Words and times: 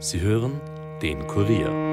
Sie 0.00 0.20
hören 0.20 0.60
den 1.02 1.26
Kurier. 1.26 1.88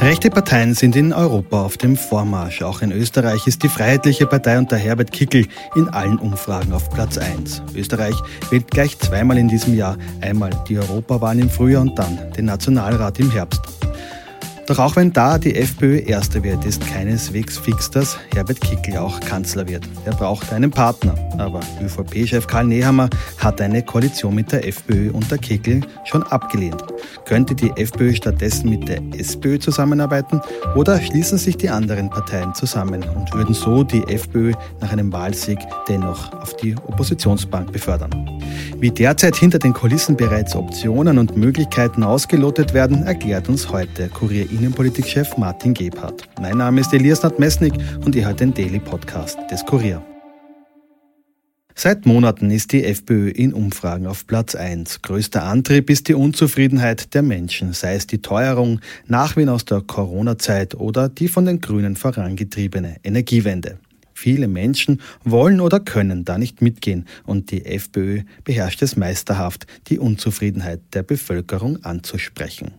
Rechte 0.00 0.30
Parteien 0.30 0.72
sind 0.72 0.96
in 0.96 1.12
Europa 1.12 1.62
auf 1.64 1.76
dem 1.76 1.98
Vormarsch. 1.98 2.62
Auch 2.62 2.80
in 2.80 2.92
Österreich 2.92 3.46
ist 3.46 3.62
die 3.62 3.68
Freiheitliche 3.68 4.26
Partei 4.26 4.56
unter 4.56 4.78
Herbert 4.78 5.12
Kickel 5.12 5.46
in 5.74 5.88
allen 5.88 6.18
Umfragen 6.18 6.72
auf 6.72 6.88
Platz 6.88 7.18
1. 7.18 7.62
Österreich 7.74 8.14
wählt 8.48 8.70
gleich 8.70 8.98
zweimal 8.98 9.36
in 9.36 9.48
diesem 9.48 9.76
Jahr. 9.76 9.98
Einmal 10.22 10.50
die 10.66 10.78
Europawahlen 10.78 11.40
im 11.40 11.50
Frühjahr 11.50 11.82
und 11.82 11.98
dann 11.98 12.32
den 12.32 12.46
Nationalrat 12.46 13.18
im 13.20 13.30
Herbst. 13.30 13.77
Doch 14.68 14.80
auch 14.80 14.96
wenn 14.96 15.14
da 15.14 15.38
die 15.38 15.54
FPÖ 15.54 16.00
Erste 16.00 16.44
wird, 16.44 16.66
ist 16.66 16.86
keineswegs 16.86 17.56
fix, 17.56 17.90
dass 17.90 18.18
Herbert 18.34 18.60
Kickl 18.60 18.98
auch 18.98 19.18
Kanzler 19.18 19.66
wird. 19.66 19.88
Er 20.04 20.12
braucht 20.12 20.52
einen 20.52 20.70
Partner. 20.70 21.14
Aber 21.38 21.60
ÖVP-Chef 21.80 22.46
Karl 22.46 22.66
Nehammer 22.66 23.08
hat 23.38 23.62
eine 23.62 23.82
Koalition 23.82 24.34
mit 24.34 24.52
der 24.52 24.68
FPÖ 24.68 25.10
unter 25.12 25.38
Kickl 25.38 25.80
schon 26.04 26.22
abgelehnt. 26.24 26.84
Könnte 27.24 27.54
die 27.54 27.70
FPÖ 27.76 28.14
stattdessen 28.14 28.68
mit 28.68 28.86
der 28.88 29.00
SPÖ 29.16 29.58
zusammenarbeiten 29.58 30.42
oder 30.76 31.00
schließen 31.00 31.38
sich 31.38 31.56
die 31.56 31.70
anderen 31.70 32.10
Parteien 32.10 32.52
zusammen 32.52 33.02
und 33.02 33.32
würden 33.32 33.54
so 33.54 33.84
die 33.84 34.02
FPÖ 34.02 34.52
nach 34.82 34.92
einem 34.92 35.10
Wahlsieg 35.12 35.60
dennoch 35.88 36.30
auf 36.34 36.54
die 36.56 36.74
Oppositionsbank 36.76 37.72
befördern? 37.72 38.10
Wie 38.80 38.90
derzeit 38.90 39.36
hinter 39.36 39.58
den 39.58 39.72
Kulissen 39.72 40.16
bereits 40.16 40.54
Optionen 40.54 41.18
und 41.18 41.36
Möglichkeiten 41.36 42.02
ausgelotet 42.02 42.74
werden, 42.74 43.04
erklärt 43.04 43.48
uns 43.48 43.70
heute 43.70 44.08
Kurier 44.08 44.50
Innenpolitikchef 44.58 45.36
Martin 45.36 45.72
Gebhardt. 45.72 46.28
Mein 46.40 46.58
Name 46.58 46.80
ist 46.80 46.92
Elias 46.92 47.22
Nadmesnik 47.22 47.74
und 48.04 48.16
ihr 48.16 48.26
hört 48.26 48.40
den 48.40 48.52
Daily 48.52 48.80
Podcast 48.80 49.38
des 49.52 49.64
Kurier. 49.64 50.04
Seit 51.76 52.06
Monaten 52.06 52.50
ist 52.50 52.72
die 52.72 52.82
FPÖ 52.82 53.30
in 53.30 53.54
Umfragen 53.54 54.08
auf 54.08 54.26
Platz 54.26 54.56
1. 54.56 55.02
Größter 55.02 55.44
Antrieb 55.44 55.88
ist 55.90 56.08
die 56.08 56.14
Unzufriedenheit 56.14 57.14
der 57.14 57.22
Menschen, 57.22 57.72
sei 57.72 57.94
es 57.94 58.08
die 58.08 58.20
Teuerung, 58.20 58.80
Nachwind 59.06 59.48
aus 59.48 59.64
der 59.64 59.80
Corona-Zeit 59.80 60.74
oder 60.74 61.08
die 61.08 61.28
von 61.28 61.44
den 61.44 61.60
Grünen 61.60 61.94
vorangetriebene 61.94 62.96
Energiewende. 63.04 63.78
Viele 64.12 64.48
Menschen 64.48 65.00
wollen 65.22 65.60
oder 65.60 65.78
können 65.78 66.24
da 66.24 66.36
nicht 66.36 66.62
mitgehen 66.62 67.06
und 67.24 67.52
die 67.52 67.64
FPÖ 67.64 68.22
beherrscht 68.42 68.82
es 68.82 68.96
meisterhaft, 68.96 69.68
die 69.86 70.00
Unzufriedenheit 70.00 70.80
der 70.94 71.04
Bevölkerung 71.04 71.84
anzusprechen. 71.84 72.72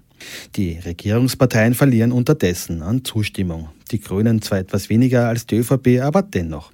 Die 0.56 0.80
Regierungsparteien 0.80 1.74
verlieren 1.74 2.12
unterdessen 2.12 2.82
an 2.82 3.04
Zustimmung. 3.04 3.70
Die 3.92 4.00
Grünen 4.00 4.42
zwar 4.42 4.60
etwas 4.60 4.90
weniger 4.90 5.28
als 5.28 5.46
die 5.46 5.58
ÖVP, 5.58 6.02
aber 6.02 6.22
dennoch. 6.22 6.72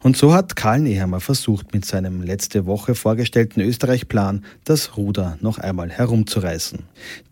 Und 0.00 0.16
so 0.16 0.32
hat 0.32 0.56
Karl 0.56 0.80
Nehammer 0.80 1.20
versucht, 1.20 1.72
mit 1.72 1.84
seinem 1.84 2.22
letzte 2.22 2.66
Woche 2.66 2.94
vorgestellten 2.94 3.60
Österreich-Plan 3.60 4.44
das 4.64 4.96
Ruder 4.96 5.38
noch 5.40 5.58
einmal 5.58 5.90
herumzureißen. 5.90 6.80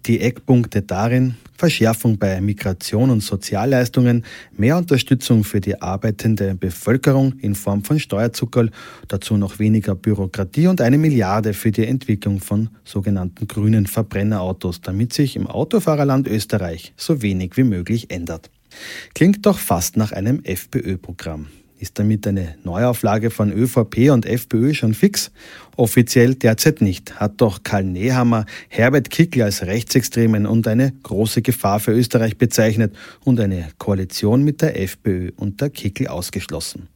Die 0.06 0.20
Eckpunkte 0.20 0.82
darin 0.82 1.36
Verschärfung 1.56 2.18
bei 2.18 2.40
Migration 2.40 3.10
und 3.10 3.22
Sozialleistungen, 3.22 4.24
mehr 4.56 4.76
Unterstützung 4.76 5.44
für 5.44 5.60
die 5.60 5.80
arbeitende 5.80 6.56
Bevölkerung 6.56 7.34
in 7.38 7.54
Form 7.54 7.84
von 7.84 8.00
Steuerzuckerl, 8.00 8.70
dazu 9.06 9.36
noch 9.36 9.60
weniger 9.60 9.94
Bürokratie 9.94 10.66
und 10.66 10.80
eine 10.80 10.98
Milliarde 10.98 11.54
für 11.54 11.70
die 11.70 11.86
Entwicklung 11.86 12.40
von 12.40 12.70
sogenannten 12.84 13.46
grünen 13.46 13.86
Verbrennerautos, 13.86 14.80
damit 14.80 15.12
sich 15.12 15.36
im 15.36 15.46
Autofahrerland 15.46 16.26
Österreich 16.26 16.94
so 16.96 17.22
wenig 17.22 17.56
wie 17.56 17.62
möglich 17.62 18.10
ändert. 18.10 18.50
Klingt 19.14 19.46
doch 19.46 19.58
fast 19.58 19.96
nach 19.96 20.10
einem 20.10 20.42
FPÖ-Programm. 20.42 21.46
Ist 21.82 21.98
damit 21.98 22.28
eine 22.28 22.54
Neuauflage 22.62 23.30
von 23.30 23.52
ÖVP 23.52 24.12
und 24.12 24.24
FPÖ 24.24 24.72
schon 24.72 24.94
fix? 24.94 25.32
Offiziell 25.74 26.36
derzeit 26.36 26.80
nicht, 26.80 27.18
hat 27.18 27.40
doch 27.40 27.64
Karl 27.64 27.82
Nehammer 27.82 28.46
Herbert 28.68 29.10
Kickl 29.10 29.42
als 29.42 29.62
Rechtsextremen 29.62 30.46
und 30.46 30.68
eine 30.68 30.92
große 31.02 31.42
Gefahr 31.42 31.80
für 31.80 31.90
Österreich 31.90 32.38
bezeichnet 32.38 32.94
und 33.24 33.40
eine 33.40 33.66
Koalition 33.78 34.44
mit 34.44 34.62
der 34.62 34.80
FPÖ 34.80 35.32
unter 35.34 35.70
Kickl 35.70 36.06
ausgeschlossen. 36.06 36.86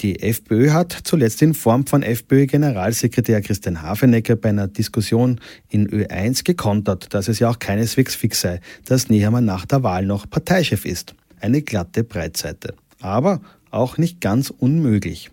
Die 0.00 0.20
FPÖ 0.20 0.70
hat 0.70 0.98
zuletzt 1.04 1.40
in 1.42 1.54
Form 1.54 1.86
von 1.86 2.02
FPÖ-Generalsekretär 2.02 3.42
Christian 3.42 3.80
Hafenecker 3.80 4.34
bei 4.34 4.48
einer 4.48 4.66
Diskussion 4.66 5.40
in 5.68 5.88
Ö1 5.88 6.42
gekontert, 6.42 7.14
dass 7.14 7.28
es 7.28 7.38
ja 7.38 7.48
auch 7.48 7.60
keineswegs 7.60 8.16
fix 8.16 8.40
sei, 8.40 8.60
dass 8.86 9.08
Nehammer 9.08 9.40
nach 9.40 9.66
der 9.66 9.84
Wahl 9.84 10.04
noch 10.04 10.28
Parteichef 10.28 10.84
ist. 10.84 11.14
Eine 11.38 11.62
glatte 11.62 12.02
Breitseite. 12.02 12.74
Aber 13.00 13.40
auch 13.74 13.98
nicht 13.98 14.20
ganz 14.20 14.50
unmöglich. 14.50 15.30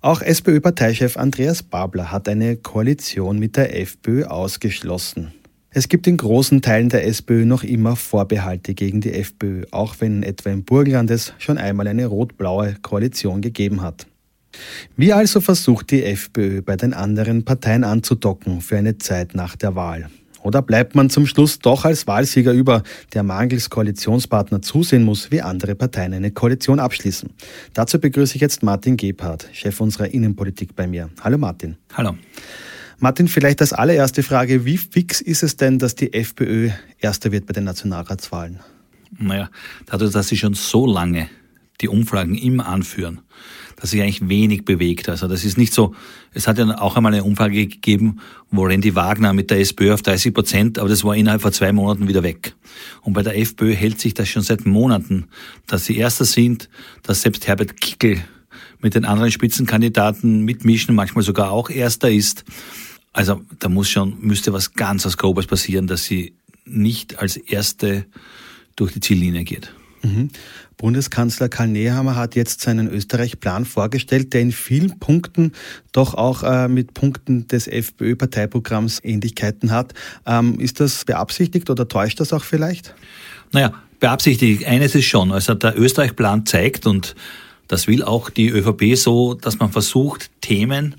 Auch 0.00 0.20
SPÖ-Parteichef 0.20 1.16
Andreas 1.16 1.62
Babler 1.62 2.12
hat 2.12 2.28
eine 2.28 2.56
Koalition 2.56 3.38
mit 3.38 3.56
der 3.56 3.80
FPÖ 3.80 4.24
ausgeschlossen. 4.24 5.32
Es 5.70 5.88
gibt 5.88 6.06
in 6.06 6.18
großen 6.18 6.62
Teilen 6.62 6.88
der 6.88 7.06
SPÖ 7.06 7.46
noch 7.46 7.64
immer 7.64 7.96
Vorbehalte 7.96 8.74
gegen 8.74 9.00
die 9.00 9.12
FPÖ, 9.12 9.64
auch 9.72 9.96
wenn 9.98 10.22
etwa 10.22 10.50
im 10.50 10.64
Burgenland 10.64 11.10
es 11.10 11.32
schon 11.38 11.58
einmal 11.58 11.88
eine 11.88 12.06
rot-blaue 12.06 12.76
Koalition 12.82 13.40
gegeben 13.40 13.82
hat. 13.82 14.06
Wie 14.96 15.12
also 15.12 15.40
versucht 15.40 15.90
die 15.90 16.04
FPÖ 16.04 16.62
bei 16.62 16.76
den 16.76 16.94
anderen 16.94 17.44
Parteien 17.44 17.82
anzudocken 17.82 18.60
für 18.60 18.76
eine 18.76 18.98
Zeit 18.98 19.34
nach 19.34 19.56
der 19.56 19.74
Wahl? 19.74 20.10
Oder 20.44 20.60
bleibt 20.60 20.94
man 20.94 21.08
zum 21.08 21.26
Schluss 21.26 21.58
doch 21.58 21.86
als 21.86 22.06
Wahlsieger 22.06 22.52
über, 22.52 22.82
der 23.14 23.22
mangels 23.22 23.70
Koalitionspartner 23.70 24.60
zusehen 24.60 25.02
muss, 25.02 25.30
wie 25.30 25.40
andere 25.40 25.74
Parteien 25.74 26.12
eine 26.12 26.32
Koalition 26.32 26.80
abschließen? 26.80 27.30
Dazu 27.72 27.98
begrüße 27.98 28.34
ich 28.34 28.42
jetzt 28.42 28.62
Martin 28.62 28.98
Gebhardt, 28.98 29.48
Chef 29.52 29.80
unserer 29.80 30.12
Innenpolitik 30.12 30.76
bei 30.76 30.86
mir. 30.86 31.08
Hallo 31.22 31.38
Martin. 31.38 31.78
Hallo. 31.94 32.14
Martin, 32.98 33.26
vielleicht 33.26 33.62
als 33.62 33.72
allererste 33.72 34.22
Frage, 34.22 34.66
wie 34.66 34.76
fix 34.76 35.22
ist 35.22 35.42
es 35.42 35.56
denn, 35.56 35.78
dass 35.78 35.94
die 35.94 36.12
FPÖ 36.12 36.70
Erster 36.98 37.32
wird 37.32 37.46
bei 37.46 37.54
den 37.54 37.64
Nationalratswahlen? 37.64 38.60
Naja, 39.18 39.48
dadurch, 39.86 40.12
dass 40.12 40.28
sie 40.28 40.36
schon 40.36 40.52
so 40.52 40.86
lange 40.86 41.28
die 41.80 41.88
Umfragen 41.88 42.36
immer 42.36 42.66
anführen, 42.66 43.20
dass 43.76 43.90
sich 43.90 44.00
eigentlich 44.00 44.28
wenig 44.28 44.64
bewegt. 44.64 45.08
Also 45.08 45.26
das 45.26 45.44
ist 45.44 45.58
nicht 45.58 45.74
so, 45.74 45.94
es 46.32 46.46
hat 46.46 46.58
ja 46.58 46.78
auch 46.80 46.96
einmal 46.96 47.12
eine 47.12 47.24
Umfrage 47.24 47.66
gegeben, 47.66 48.20
wo 48.50 48.64
Randy 48.64 48.94
Wagner 48.94 49.32
mit 49.32 49.50
der 49.50 49.60
SPÖ 49.60 49.94
auf 49.94 50.02
30 50.02 50.32
Prozent, 50.32 50.78
aber 50.78 50.88
das 50.88 51.04
war 51.04 51.16
innerhalb 51.16 51.42
von 51.42 51.52
zwei 51.52 51.72
Monaten 51.72 52.08
wieder 52.08 52.22
weg. 52.22 52.54
Und 53.02 53.14
bei 53.14 53.22
der 53.22 53.38
FPÖ 53.38 53.74
hält 53.74 54.00
sich 54.00 54.14
das 54.14 54.28
schon 54.28 54.42
seit 54.42 54.66
Monaten, 54.66 55.26
dass 55.66 55.86
sie 55.86 55.96
Erster 55.96 56.24
sind, 56.24 56.68
dass 57.02 57.22
selbst 57.22 57.46
Herbert 57.46 57.80
Kickel 57.80 58.22
mit 58.80 58.94
den 58.94 59.04
anderen 59.04 59.30
Spitzenkandidaten 59.30 60.44
mitmischen, 60.44 60.94
manchmal 60.94 61.24
sogar 61.24 61.50
auch 61.50 61.70
Erster 61.70 62.10
ist. 62.10 62.44
Also 63.12 63.42
da 63.58 63.68
muss 63.68 63.88
schon, 63.88 64.16
müsste 64.20 64.52
was 64.52 64.74
ganz 64.74 65.04
was 65.06 65.16
Grobes 65.16 65.46
passieren, 65.46 65.86
dass 65.86 66.04
sie 66.04 66.34
nicht 66.64 67.18
als 67.18 67.36
Erste 67.36 68.06
durch 68.76 68.92
die 68.92 69.00
Ziellinie 69.00 69.44
geht. 69.44 69.72
Mhm. 70.02 70.30
Bundeskanzler 70.76 71.48
Karl 71.48 71.68
Nehammer 71.68 72.16
hat 72.16 72.34
jetzt 72.34 72.60
seinen 72.60 72.88
Österreich-Plan 72.88 73.64
vorgestellt, 73.64 74.32
der 74.32 74.40
in 74.40 74.52
vielen 74.52 74.98
Punkten 74.98 75.52
doch 75.92 76.14
auch 76.14 76.42
äh, 76.42 76.68
mit 76.68 76.94
Punkten 76.94 77.46
des 77.46 77.66
FPÖ-Parteiprogramms 77.66 79.00
Ähnlichkeiten 79.02 79.70
hat. 79.70 79.94
Ähm, 80.26 80.58
ist 80.58 80.80
das 80.80 81.04
beabsichtigt 81.04 81.70
oder 81.70 81.88
täuscht 81.88 82.20
das 82.20 82.32
auch 82.32 82.44
vielleicht? 82.44 82.94
Naja, 83.52 83.72
beabsichtigt. 84.00 84.66
Eines 84.66 84.94
ist 84.94 85.06
schon. 85.06 85.32
Also 85.32 85.54
der 85.54 85.78
Österreich-Plan 85.78 86.46
zeigt, 86.46 86.86
und 86.86 87.14
das 87.68 87.86
will 87.86 88.02
auch 88.02 88.30
die 88.30 88.48
ÖVP 88.48 88.96
so, 88.96 89.34
dass 89.34 89.58
man 89.58 89.72
versucht, 89.72 90.30
Themen, 90.40 90.96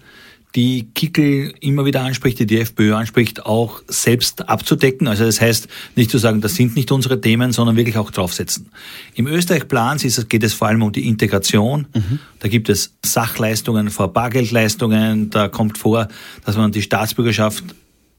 die 0.56 0.88
Kickel 0.96 1.54
immer 1.60 1.86
wieder 1.86 2.02
anspricht, 2.02 2.40
die 2.40 2.46
die 2.46 2.60
FPÖ 2.60 2.94
anspricht, 2.96 3.46
auch 3.46 3.82
selbst 3.88 4.48
abzudecken. 4.48 5.08
Also 5.08 5.26
das 5.26 5.42
heißt, 5.42 5.68
nicht 5.96 6.10
zu 6.10 6.18
sagen, 6.18 6.40
das 6.40 6.56
sind 6.56 6.76
nicht 6.76 6.92
unsere 6.92 7.20
Themen, 7.20 7.52
sondern 7.52 7.76
wirklich 7.76 7.98
auch 7.98 8.10
draufsetzen. 8.10 8.70
Im 9.16 9.28
Österreich-Plan 9.28 9.98
geht 10.30 10.44
es 10.44 10.54
vor 10.54 10.70
allem 10.70 10.82
um 10.82 10.92
die 10.92 11.08
Integration. 11.08 11.88
Mhm. 11.94 12.20
Da 12.40 12.48
gibt 12.48 12.70
es 12.70 12.94
Sachleistungen 13.04 13.90
vor 13.90 14.14
Bargeldleistungen. 14.14 15.30
Da 15.30 15.50
kommt 15.50 15.78
vor, 15.78 16.08
dass 16.46 16.56
man 16.56 16.72
die 16.72 16.82
Staatsbürgerschaft 16.82 17.64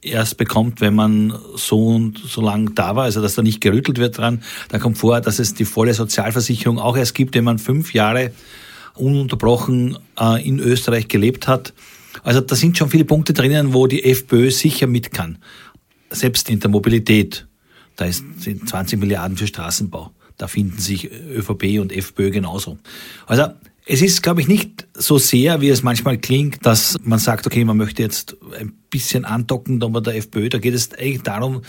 erst 0.03 0.37
bekommt, 0.37 0.81
wenn 0.81 0.95
man 0.95 1.35
so 1.57 1.87
und 1.89 2.19
so 2.19 2.41
lang 2.43 2.75
da 2.75 2.97
war, 2.97 3.05
also 3.05 3.23
dass 3.23 3.35
da 3.35 3.43
nicht 3.43 3.61
gerüttelt 3.61 3.99
wird 3.99 4.19
dran. 4.19 4.43
Da 4.69 4.79
kommt 4.79 4.99
vor, 4.99 5.21
dass 5.21 5.39
es 5.39 5.55
die 5.55 5.65
volle 5.65 5.95
Sozialversicherung 5.95 6.79
auch 6.79 6.97
erst 6.97 7.15
gibt, 7.15 7.35
wenn 7.35 7.45
man 7.45 7.59
fünf 7.59 7.95
Jahre 7.95 8.31
ununterbrochen 8.95 9.99
äh, 10.19 10.47
in 10.47 10.59
Österreich 10.59 11.09
gelebt 11.09 11.49
hat. 11.49 11.73
Also 12.23 12.41
da 12.41 12.55
sind 12.55 12.77
schon 12.77 12.91
viele 12.91 13.05
Punkte 13.05 13.33
drinnen, 13.33 13.75
wo 13.75 13.87
die 13.87 14.05
FPÖ 14.05 14.51
sicher 14.51 14.87
mit 14.87 15.13
kann. 15.13 15.39
Selbst 16.11 16.49
in 16.51 16.61
der 16.61 16.71
Mobilität. 16.71 17.47
Da 17.97 18.11
sind 18.11 18.69
20 18.69 19.01
Milliarden 19.01 19.37
für 19.37 19.47
Straßenbau. 19.47 20.11
Da 20.37 20.49
finden 20.49 20.79
sich 20.79 21.11
ÖVP 21.11 21.81
und 21.81 21.93
FPÖ 21.93 22.31
genauso. 22.31 22.77
Also 23.27 23.47
es 23.87 24.03
ist, 24.03 24.23
glaube 24.23 24.41
ich, 24.41 24.49
nicht 24.49 24.87
so 24.95 25.17
sehr, 25.17 25.61
wie 25.61 25.69
es 25.69 25.83
manchmal 25.83 26.19
klingt, 26.19 26.67
dass 26.67 26.97
man 27.03 27.21
sagt, 27.21 27.47
okay, 27.47 27.65
man 27.65 27.77
möchte 27.77 28.03
jetzt 28.03 28.37
ein 28.59 28.73
bisschen 28.91 29.25
andocken, 29.25 29.83
aber 29.83 30.01
der 30.01 30.17
FPÖ, 30.17 30.49
da 30.49 30.59
geht 30.59 30.75
es 30.75 30.93
eigentlich 30.93 31.23
darum, 31.23 31.63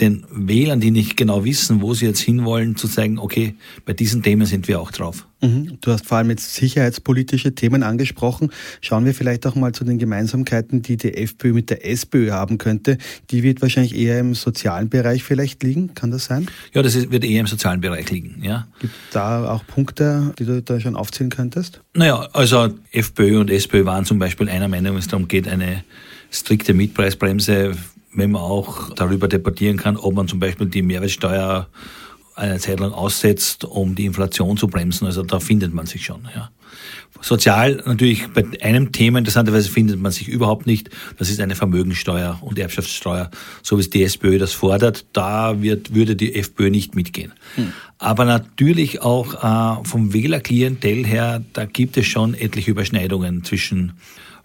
den 0.00 0.24
Wählern, 0.30 0.80
die 0.80 0.90
nicht 0.90 1.16
genau 1.16 1.44
wissen, 1.44 1.80
wo 1.80 1.94
sie 1.94 2.06
jetzt 2.06 2.20
hinwollen, 2.20 2.76
zu 2.76 2.88
zeigen, 2.88 3.18
okay, 3.18 3.54
bei 3.84 3.92
diesen 3.92 4.22
Themen 4.22 4.46
sind 4.46 4.68
wir 4.68 4.80
auch 4.80 4.90
drauf. 4.90 5.26
Mhm. 5.40 5.78
Du 5.80 5.90
hast 5.90 6.06
vor 6.06 6.18
allem 6.18 6.30
jetzt 6.30 6.54
sicherheitspolitische 6.54 7.54
Themen 7.54 7.82
angesprochen. 7.82 8.50
Schauen 8.80 9.04
wir 9.04 9.14
vielleicht 9.14 9.46
auch 9.46 9.54
mal 9.54 9.72
zu 9.72 9.84
den 9.84 9.98
Gemeinsamkeiten, 9.98 10.82
die 10.82 10.96
die 10.96 11.14
FPÖ 11.14 11.52
mit 11.52 11.70
der 11.70 11.86
SPÖ 11.86 12.30
haben 12.30 12.58
könnte. 12.58 12.98
Die 13.30 13.42
wird 13.42 13.62
wahrscheinlich 13.62 13.94
eher 13.94 14.18
im 14.18 14.34
sozialen 14.34 14.88
Bereich 14.88 15.22
vielleicht 15.24 15.62
liegen. 15.62 15.94
Kann 15.94 16.10
das 16.10 16.26
sein? 16.26 16.46
Ja, 16.74 16.82
das 16.82 16.94
wird 17.10 17.24
eher 17.24 17.40
im 17.40 17.46
sozialen 17.46 17.80
Bereich 17.80 18.10
liegen. 18.10 18.42
Ja. 18.42 18.66
Gibt 18.80 18.94
da 19.12 19.50
auch 19.50 19.66
Punkte, 19.66 20.34
die 20.38 20.44
du 20.44 20.62
da 20.62 20.80
schon 20.80 20.96
aufzählen 20.96 21.30
könntest? 21.30 21.80
Naja, 21.94 22.28
also 22.32 22.70
FPÖ 22.92 23.40
und 23.40 23.50
SPÖ 23.50 23.84
waren 23.84 24.04
zum 24.04 24.18
Beispiel 24.18 24.48
einer 24.48 24.68
Meinung, 24.68 24.92
wenn 24.92 25.00
es 25.00 25.08
darum 25.08 25.28
geht, 25.28 25.48
eine 25.48 25.84
strikte 26.30 26.74
Mietpreisbremse 26.74 27.74
wenn 28.16 28.32
man 28.32 28.42
auch 28.42 28.94
darüber 28.94 29.28
debattieren 29.28 29.76
kann, 29.76 29.96
ob 29.96 30.14
man 30.14 30.26
zum 30.26 30.40
Beispiel 30.40 30.66
die 30.66 30.82
Mehrwertsteuer 30.82 31.68
eine 32.34 32.58
Zeit 32.58 32.80
lang 32.80 32.92
aussetzt, 32.92 33.64
um 33.64 33.94
die 33.94 34.04
Inflation 34.04 34.56
zu 34.56 34.68
bremsen. 34.68 35.06
Also 35.06 35.22
da 35.22 35.40
findet 35.40 35.72
man 35.72 35.86
sich 35.86 36.04
schon. 36.04 36.28
Ja. 36.34 36.50
Sozial 37.22 37.82
natürlich 37.86 38.28
bei 38.28 38.44
einem 38.60 38.92
Thema 38.92 39.18
interessanterweise 39.18 39.70
findet 39.70 39.98
man 39.98 40.12
sich 40.12 40.28
überhaupt 40.28 40.66
nicht. 40.66 40.90
Das 41.18 41.30
ist 41.30 41.40
eine 41.40 41.54
Vermögensteuer 41.54 42.38
und 42.42 42.58
Erbschaftssteuer, 42.58 43.30
so 43.62 43.78
wie 43.78 43.80
es 43.80 43.90
die 43.90 44.02
SPÖ 44.02 44.38
das 44.38 44.52
fordert. 44.52 45.06
Da 45.14 45.62
wird, 45.62 45.94
würde 45.94 46.14
die 46.14 46.34
FPÖ 46.34 46.68
nicht 46.68 46.94
mitgehen. 46.94 47.32
Hm. 47.54 47.72
Aber 47.98 48.26
natürlich 48.26 49.00
auch 49.00 49.80
äh, 49.82 49.84
vom 49.84 50.12
Wählerklientel 50.12 51.06
her, 51.06 51.42
da 51.54 51.64
gibt 51.64 51.96
es 51.96 52.06
schon 52.06 52.34
etliche 52.34 52.70
Überschneidungen 52.70 53.44
zwischen 53.44 53.94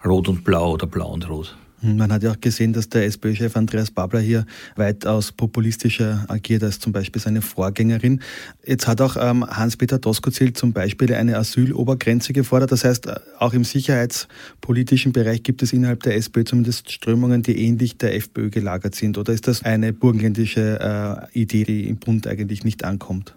Rot 0.02 0.28
und 0.28 0.44
Blau 0.44 0.72
oder 0.72 0.86
Blau 0.86 1.12
und 1.12 1.28
Rot. 1.28 1.54
Man 1.84 2.12
hat 2.12 2.22
ja 2.22 2.30
auch 2.30 2.40
gesehen, 2.40 2.72
dass 2.72 2.88
der 2.88 3.04
SPÖ-Chef 3.06 3.56
Andreas 3.56 3.90
Babler 3.90 4.20
hier 4.20 4.46
weitaus 4.76 5.32
populistischer 5.32 6.24
agiert 6.28 6.62
als 6.62 6.78
zum 6.78 6.92
Beispiel 6.92 7.20
seine 7.20 7.42
Vorgängerin. 7.42 8.22
Jetzt 8.64 8.86
hat 8.86 9.00
auch 9.00 9.16
ähm, 9.18 9.44
Hans-Peter 9.44 9.98
Doskozil 9.98 10.52
zum 10.52 10.72
Beispiel 10.72 11.12
eine 11.12 11.36
Asylobergrenze 11.36 12.32
gefordert. 12.32 12.70
Das 12.70 12.84
heißt, 12.84 13.06
äh, 13.06 13.16
auch 13.40 13.52
im 13.52 13.64
sicherheitspolitischen 13.64 15.12
Bereich 15.12 15.42
gibt 15.42 15.60
es 15.62 15.72
innerhalb 15.72 16.04
der 16.04 16.14
SPÖ 16.14 16.44
zumindest 16.44 16.92
Strömungen, 16.92 17.42
die 17.42 17.58
ähnlich 17.58 17.98
der 17.98 18.14
FPÖ 18.14 18.50
gelagert 18.50 18.94
sind. 18.94 19.18
Oder 19.18 19.32
ist 19.32 19.48
das 19.48 19.64
eine 19.64 19.92
burgenländische 19.92 21.28
äh, 21.34 21.38
Idee, 21.40 21.64
die 21.64 21.88
im 21.88 21.96
Bund 21.96 22.28
eigentlich 22.28 22.62
nicht 22.62 22.84
ankommt? 22.84 23.34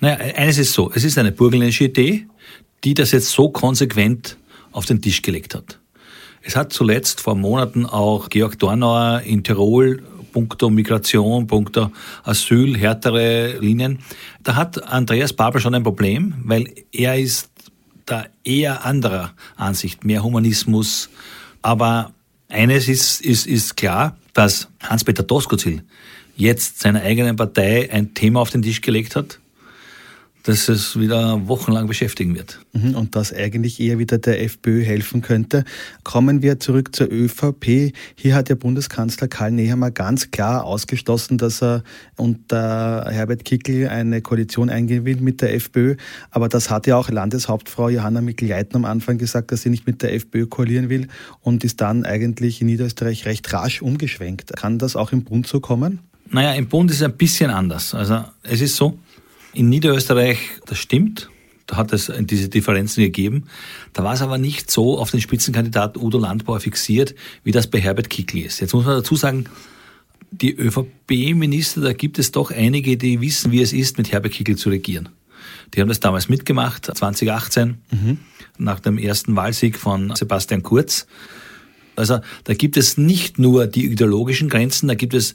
Naja, 0.00 0.18
eines 0.36 0.58
ist 0.58 0.72
so, 0.72 0.92
es 0.94 1.02
ist 1.02 1.18
eine 1.18 1.32
burgenländische 1.32 1.84
Idee, 1.84 2.28
die 2.84 2.94
das 2.94 3.10
jetzt 3.10 3.30
so 3.30 3.48
konsequent 3.48 4.36
auf 4.70 4.86
den 4.86 5.02
Tisch 5.02 5.22
gelegt 5.22 5.56
hat. 5.56 5.77
Es 6.48 6.56
hat 6.56 6.72
zuletzt 6.72 7.20
vor 7.20 7.34
Monaten 7.34 7.84
auch 7.84 8.30
Georg 8.30 8.58
Dornauer 8.58 9.20
in 9.20 9.44
Tirol 9.44 10.02
punkto 10.32 10.70
Migration, 10.70 11.46
punkto 11.46 11.92
Asyl, 12.24 12.74
härtere 12.74 13.58
Linien. 13.58 13.98
Da 14.44 14.56
hat 14.56 14.82
Andreas 14.82 15.34
Babel 15.34 15.60
schon 15.60 15.74
ein 15.74 15.82
Problem, 15.82 16.36
weil 16.44 16.72
er 16.90 17.18
ist 17.18 17.50
da 18.06 18.24
eher 18.44 18.86
anderer 18.86 19.32
Ansicht, 19.56 20.06
mehr 20.06 20.24
Humanismus. 20.24 21.10
Aber 21.60 22.14
eines 22.48 22.88
ist, 22.88 23.20
ist, 23.20 23.46
ist 23.46 23.76
klar, 23.76 24.16
dass 24.32 24.68
Hans-Peter 24.80 25.24
Doskozil 25.24 25.82
jetzt 26.34 26.80
seiner 26.80 27.02
eigenen 27.02 27.36
Partei 27.36 27.92
ein 27.92 28.14
Thema 28.14 28.40
auf 28.40 28.48
den 28.48 28.62
Tisch 28.62 28.80
gelegt 28.80 29.16
hat, 29.16 29.38
dass 30.48 30.70
es 30.70 30.98
wieder 30.98 31.46
wochenlang 31.46 31.88
beschäftigen 31.88 32.34
wird. 32.34 32.58
Mhm, 32.72 32.94
und 32.94 33.14
das 33.14 33.34
eigentlich 33.34 33.80
eher 33.80 33.98
wieder 33.98 34.16
der 34.16 34.42
FPÖ 34.42 34.82
helfen 34.82 35.20
könnte. 35.20 35.62
Kommen 36.04 36.40
wir 36.40 36.58
zurück 36.58 36.96
zur 36.96 37.12
ÖVP. 37.12 37.92
Hier 38.14 38.34
hat 38.34 38.48
der 38.48 38.54
Bundeskanzler 38.54 39.28
Karl 39.28 39.50
Nehammer 39.50 39.90
ganz 39.90 40.30
klar 40.30 40.64
ausgeschlossen, 40.64 41.36
dass 41.36 41.62
er 41.62 41.82
unter 42.16 43.04
Herbert 43.10 43.44
Kickl 43.44 43.88
eine 43.88 44.22
Koalition 44.22 44.70
eingehen 44.70 45.04
will 45.04 45.16
mit 45.16 45.42
der 45.42 45.52
FPÖ. 45.52 45.96
Aber 46.30 46.48
das 46.48 46.70
hat 46.70 46.86
ja 46.86 46.96
auch 46.96 47.10
Landeshauptfrau 47.10 47.90
Johanna 47.90 48.22
Mikl-Leitner 48.22 48.76
am 48.76 48.84
Anfang 48.86 49.18
gesagt, 49.18 49.52
dass 49.52 49.60
sie 49.60 49.68
nicht 49.68 49.86
mit 49.86 50.00
der 50.00 50.14
FPÖ 50.14 50.46
koalieren 50.46 50.88
will 50.88 51.08
und 51.42 51.62
ist 51.62 51.82
dann 51.82 52.06
eigentlich 52.06 52.62
in 52.62 52.68
Niederösterreich 52.68 53.26
recht 53.26 53.52
rasch 53.52 53.82
umgeschwenkt. 53.82 54.56
Kann 54.56 54.78
das 54.78 54.96
auch 54.96 55.12
im 55.12 55.24
Bund 55.24 55.46
so 55.46 55.60
kommen? 55.60 55.98
Naja, 56.30 56.54
im 56.54 56.68
Bund 56.68 56.90
ist 56.90 56.98
es 56.98 57.02
ein 57.02 57.16
bisschen 57.18 57.50
anders. 57.50 57.94
Also 57.94 58.24
es 58.42 58.62
ist 58.62 58.76
so, 58.76 58.98
in 59.52 59.68
Niederösterreich, 59.68 60.38
das 60.66 60.78
stimmt, 60.78 61.30
da 61.68 61.76
hat 61.76 61.92
es 61.92 62.10
diese 62.20 62.48
Differenzen 62.48 63.02
gegeben. 63.02 63.44
Da 63.92 64.02
war 64.02 64.14
es 64.14 64.22
aber 64.22 64.38
nicht 64.38 64.70
so 64.70 64.98
auf 64.98 65.10
den 65.10 65.20
Spitzenkandidaten 65.20 66.02
Udo 66.02 66.18
Landbauer 66.18 66.60
fixiert, 66.60 67.14
wie 67.44 67.52
das 67.52 67.66
bei 67.66 67.78
Herbert 67.78 68.08
Kickl 68.08 68.38
ist. 68.38 68.60
Jetzt 68.60 68.72
muss 68.72 68.86
man 68.86 68.96
dazu 68.96 69.16
sagen, 69.16 69.44
die 70.30 70.54
ÖVP-Minister, 70.54 71.82
da 71.82 71.92
gibt 71.92 72.18
es 72.18 72.32
doch 72.32 72.50
einige, 72.50 72.96
die 72.96 73.20
wissen, 73.20 73.52
wie 73.52 73.60
es 73.60 73.72
ist, 73.72 73.98
mit 73.98 74.10
Herbert 74.12 74.32
Kickl 74.32 74.56
zu 74.56 74.70
regieren. 74.70 75.10
Die 75.74 75.80
haben 75.80 75.88
das 75.88 76.00
damals 76.00 76.30
mitgemacht, 76.30 76.86
2018, 76.86 77.78
mhm. 77.90 78.18
nach 78.56 78.80
dem 78.80 78.96
ersten 78.96 79.36
Wahlsieg 79.36 79.76
von 79.76 80.14
Sebastian 80.14 80.62
Kurz. 80.62 81.06
Also 81.96 82.20
da 82.44 82.54
gibt 82.54 82.78
es 82.78 82.96
nicht 82.96 83.38
nur 83.38 83.66
die 83.66 83.86
ideologischen 83.86 84.48
Grenzen, 84.48 84.88
da 84.88 84.94
gibt 84.94 85.14
es 85.14 85.34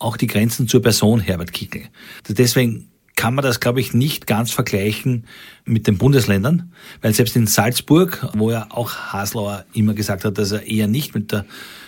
auch 0.00 0.16
die 0.16 0.26
Grenzen 0.26 0.66
zur 0.66 0.82
Person 0.82 1.20
Herbert 1.20 1.52
Kickl. 1.52 1.82
Deswegen 2.28 2.88
kann 3.22 3.36
man 3.36 3.44
das, 3.44 3.60
glaube 3.60 3.78
ich, 3.78 3.94
nicht 3.94 4.26
ganz 4.26 4.50
vergleichen 4.50 5.26
mit 5.64 5.86
den 5.86 5.96
Bundesländern, 5.96 6.72
weil 7.02 7.14
selbst 7.14 7.36
in 7.36 7.46
Salzburg, 7.46 8.26
wo 8.34 8.50
ja 8.50 8.66
auch 8.70 8.96
Haslauer 8.96 9.64
immer 9.74 9.94
gesagt 9.94 10.24
hat, 10.24 10.38
dass 10.38 10.50
er 10.50 10.66
eher 10.66 10.88
nicht 10.88 11.14
mit 11.14 11.30
der 11.30 11.44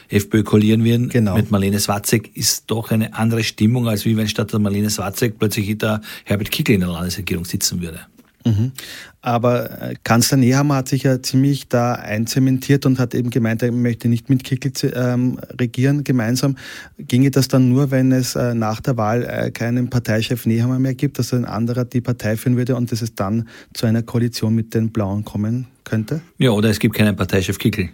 FPÖ 0.09 0.45
koalieren 0.45 0.85
wird, 0.85 1.11
genau. 1.11 1.35
mit 1.35 1.51
Marlene 1.51 1.81
Swatzek, 1.81 2.37
ist 2.37 2.71
doch 2.71 2.93
eine 2.93 3.15
andere 3.15 3.43
Stimmung, 3.43 3.89
als 3.89 4.05
wie 4.05 4.17
wenn 4.17 4.29
statt 4.29 4.53
der 4.53 4.61
Marlene 4.61 4.91
Swatzek 4.91 5.37
plötzlich 5.41 5.77
der 5.77 6.03
Herbert 6.23 6.53
Kickl 6.53 6.71
in 6.71 6.81
der 6.83 6.91
Landesregierung 6.91 7.45
sitzen 7.45 7.83
würde. 7.83 8.07
Mhm. 8.45 8.73
Aber 9.23 9.83
äh, 9.83 9.95
Kanzler 10.05 10.37
Nehammer 10.37 10.77
hat 10.77 10.89
sich 10.89 11.05
ja 11.05 11.23
ziemlich 11.23 11.69
da 11.69 11.95
einzementiert 11.95 12.85
und 12.85 12.99
hat 12.99 13.15
eben 13.15 13.31
gemeint, 13.31 13.63
er 13.63 13.73
möchte 13.73 14.09
nicht 14.09 14.29
mit 14.29 14.45
Kickel 14.45 14.73
ähm, 14.95 15.39
regieren 15.59 16.05
gemeinsam. 16.05 16.57
Ginge 16.99 17.31
das 17.31 17.49
dann 17.49 17.71
nur, 17.71 17.91
wenn 17.91 18.13
es 18.13 18.35
äh, 18.35 18.55
nach 18.55 18.81
der 18.81 18.97
Wahl 18.97 19.25
äh, 19.25 19.51
keinen 19.51 19.89
Parteichef 19.89 20.45
Nehammer 20.45 20.79
mehr 20.79 20.95
gibt, 20.95 21.19
dass 21.19 21.33
ein 21.33 21.47
anderer 21.47 21.85
die 21.85 22.03
Partei 22.03 22.37
führen 22.37 22.57
würde 22.57 22.77
und 22.77 22.93
dass 22.93 23.01
es 23.01 23.15
dann 23.15 23.49
zu 23.73 23.87
einer 23.87 24.03
Koalition 24.03 24.55
mit 24.55 24.75
den 24.75 24.91
Blauen 24.91 25.25
kommen 25.25 25.67
könnte? 25.85 26.21
Ja, 26.39 26.51
oder 26.51 26.69
es 26.69 26.79
gibt 26.79 26.95
keinen 26.95 27.17
Parteichef 27.17 27.59
Kickel. 27.59 27.91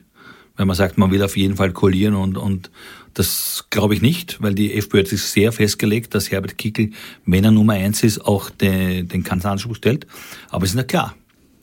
Wenn 0.60 0.66
man 0.66 0.76
sagt, 0.76 0.98
man 0.98 1.10
will 1.10 1.22
auf 1.22 1.38
jeden 1.38 1.56
Fall 1.56 1.72
koalieren 1.72 2.14
und, 2.14 2.36
und 2.36 2.70
das 3.14 3.64
glaube 3.70 3.94
ich 3.94 4.02
nicht, 4.02 4.42
weil 4.42 4.54
die 4.54 4.74
FPÖ 4.74 4.98
hat 4.98 5.06
sich 5.06 5.22
sehr 5.22 5.52
festgelegt, 5.52 6.14
dass 6.14 6.30
Herbert 6.30 6.58
Kickl, 6.58 6.90
wenn 7.24 7.44
er 7.44 7.50
Nummer 7.50 7.72
eins 7.72 8.02
ist, 8.02 8.20
auch 8.26 8.50
den, 8.50 9.08
den 9.08 9.24
Kanzleranspruch 9.24 9.76
stellt. 9.76 10.06
Aber 10.50 10.64
es 10.64 10.72
ist 10.72 10.76
ja 10.76 10.82
klar, 10.82 11.16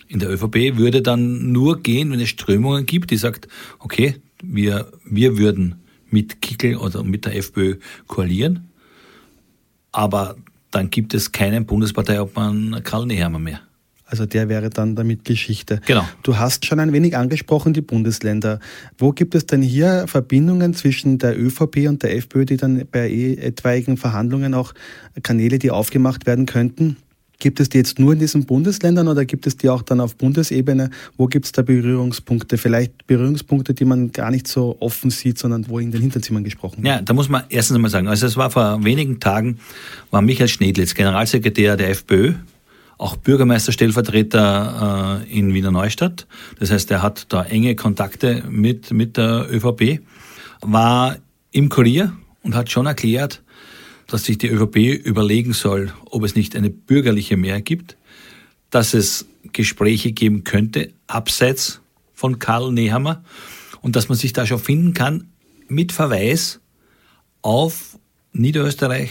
in 0.07 0.17
der 0.17 0.31
ÖVP 0.31 0.77
würde 0.77 1.03
dann 1.03 1.51
nur 1.51 1.83
gehen, 1.83 2.09
wenn 2.09 2.19
es 2.19 2.29
Strömungen 2.29 2.87
gibt, 2.87 3.11
die 3.11 3.17
sagt, 3.17 3.47
okay, 3.77 4.15
wir, 4.41 4.91
wir 5.05 5.37
würden 5.37 5.75
mit 6.09 6.41
Kickl 6.41 6.77
oder 6.77 7.03
mit 7.03 7.25
der 7.25 7.35
FPÖ 7.35 7.75
koalieren, 8.07 8.71
aber 9.91 10.37
dann 10.71 10.89
gibt 10.89 11.13
es 11.13 11.31
keinen 11.31 11.67
Bundesparteiobmann 11.67 12.81
Karl 12.83 13.05
Nehammer 13.05 13.37
mehr. 13.37 13.61
Also 14.09 14.25
der 14.25 14.47
wäre 14.47 14.69
dann 14.69 14.95
damit 14.95 15.25
Geschichte. 15.25 15.81
Genau. 15.85 16.07
Du 16.23 16.37
hast 16.37 16.65
schon 16.65 16.79
ein 16.79 16.93
wenig 16.93 17.17
angesprochen, 17.17 17.73
die 17.73 17.81
Bundesländer. 17.81 18.59
Wo 18.97 19.11
gibt 19.11 19.35
es 19.35 19.45
denn 19.45 19.61
hier 19.61 20.05
Verbindungen 20.07 20.73
zwischen 20.73 21.17
der 21.17 21.37
ÖVP 21.37 21.87
und 21.87 22.03
der 22.03 22.15
FPÖ, 22.15 22.45
die 22.45 22.57
dann 22.57 22.83
bei 22.89 23.11
etwaigen 23.11 23.97
Verhandlungen 23.97 24.53
auch 24.53 24.73
Kanäle, 25.23 25.59
die 25.59 25.71
aufgemacht 25.71 26.25
werden 26.25 26.45
könnten? 26.45 26.95
Gibt 27.39 27.59
es 27.59 27.69
die 27.69 27.77
jetzt 27.77 27.99
nur 27.99 28.13
in 28.13 28.19
diesen 28.19 28.45
Bundesländern 28.45 29.07
oder 29.07 29.23
gibt 29.25 29.45
es 29.45 29.57
die 29.57 29.69
auch 29.69 29.83
dann 29.83 29.99
auf 29.99 30.15
Bundesebene? 30.15 30.89
Wo 31.17 31.27
gibt 31.27 31.45
es 31.45 31.51
da 31.51 31.61
Berührungspunkte? 31.61 32.57
Vielleicht 32.57 33.05
Berührungspunkte, 33.05 33.75
die 33.75 33.85
man 33.85 34.11
gar 34.11 34.31
nicht 34.31 34.47
so 34.47 34.75
offen 34.79 35.11
sieht, 35.11 35.37
sondern 35.37 35.69
wo 35.69 35.77
in 35.77 35.91
den 35.91 36.01
Hinterzimmern 36.01 36.43
gesprochen 36.43 36.77
wird? 36.77 36.87
Ja, 36.87 37.01
da 37.01 37.13
muss 37.13 37.29
man 37.29 37.43
erstens 37.49 37.75
einmal 37.75 37.91
sagen, 37.91 38.07
also 38.07 38.25
es 38.25 38.37
war 38.37 38.49
vor 38.49 38.83
wenigen 38.83 39.19
Tagen, 39.19 39.59
war 40.09 40.23
Michael 40.23 40.47
Schnedlitz, 40.47 40.95
Generalsekretär 40.95 41.77
der 41.77 41.91
FPÖ, 41.91 42.33
auch 42.97 43.17
Bürgermeisterstellvertreter 43.17 45.25
äh, 45.27 45.37
in 45.37 45.53
Wiener 45.53 45.71
Neustadt. 45.71 46.27
Das 46.59 46.71
heißt, 46.71 46.89
er 46.91 47.01
hat 47.01 47.27
da 47.29 47.43
enge 47.43 47.75
Kontakte 47.75 48.43
mit, 48.49 48.91
mit 48.91 49.17
der 49.17 49.47
ÖVP, 49.51 50.01
war 50.61 51.17
im 51.51 51.69
Kurier 51.69 52.13
und 52.43 52.55
hat 52.55 52.71
schon 52.71 52.85
erklärt, 52.85 53.43
dass 54.07 54.23
sich 54.23 54.37
die 54.37 54.47
ÖVP 54.47 55.05
überlegen 55.05 55.53
soll, 55.53 55.91
ob 56.05 56.23
es 56.23 56.35
nicht 56.35 56.55
eine 56.55 56.69
bürgerliche 56.69 57.37
Mehrheit 57.37 57.65
gibt, 57.65 57.97
dass 58.69 58.93
es 58.93 59.27
Gespräche 59.53 60.11
geben 60.11 60.43
könnte, 60.43 60.91
abseits 61.07 61.81
von 62.13 62.39
Karl 62.39 62.71
Nehammer, 62.71 63.23
und 63.81 63.95
dass 63.95 64.09
man 64.09 64.17
sich 64.17 64.33
da 64.33 64.45
schon 64.45 64.59
finden 64.59 64.93
kann, 64.93 65.27
mit 65.67 65.91
Verweis 65.91 66.59
auf 67.41 67.97
Niederösterreich, 68.33 69.09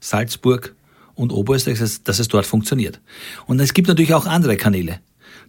Salzburg, 0.00 0.74
und 1.16 1.32
Oberösterreich, 1.32 1.78
dass, 2.04 2.18
es 2.18 2.28
dort 2.28 2.46
funktioniert. 2.46 3.00
Und 3.46 3.58
es 3.60 3.74
gibt 3.74 3.88
natürlich 3.88 4.14
auch 4.14 4.26
andere 4.26 4.56
Kanäle. 4.56 5.00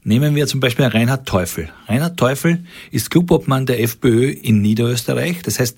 Nehmen 0.03 0.33
wir 0.33 0.47
zum 0.47 0.59
Beispiel 0.59 0.85
Reinhard 0.85 1.27
Teufel. 1.27 1.69
Reinhard 1.87 2.17
Teufel 2.17 2.63
ist 2.91 3.11
Clubobmann 3.11 3.67
der 3.67 3.81
FPÖ 3.83 4.31
in 4.31 4.61
Niederösterreich. 4.61 5.43
Das 5.43 5.59
heißt, 5.59 5.77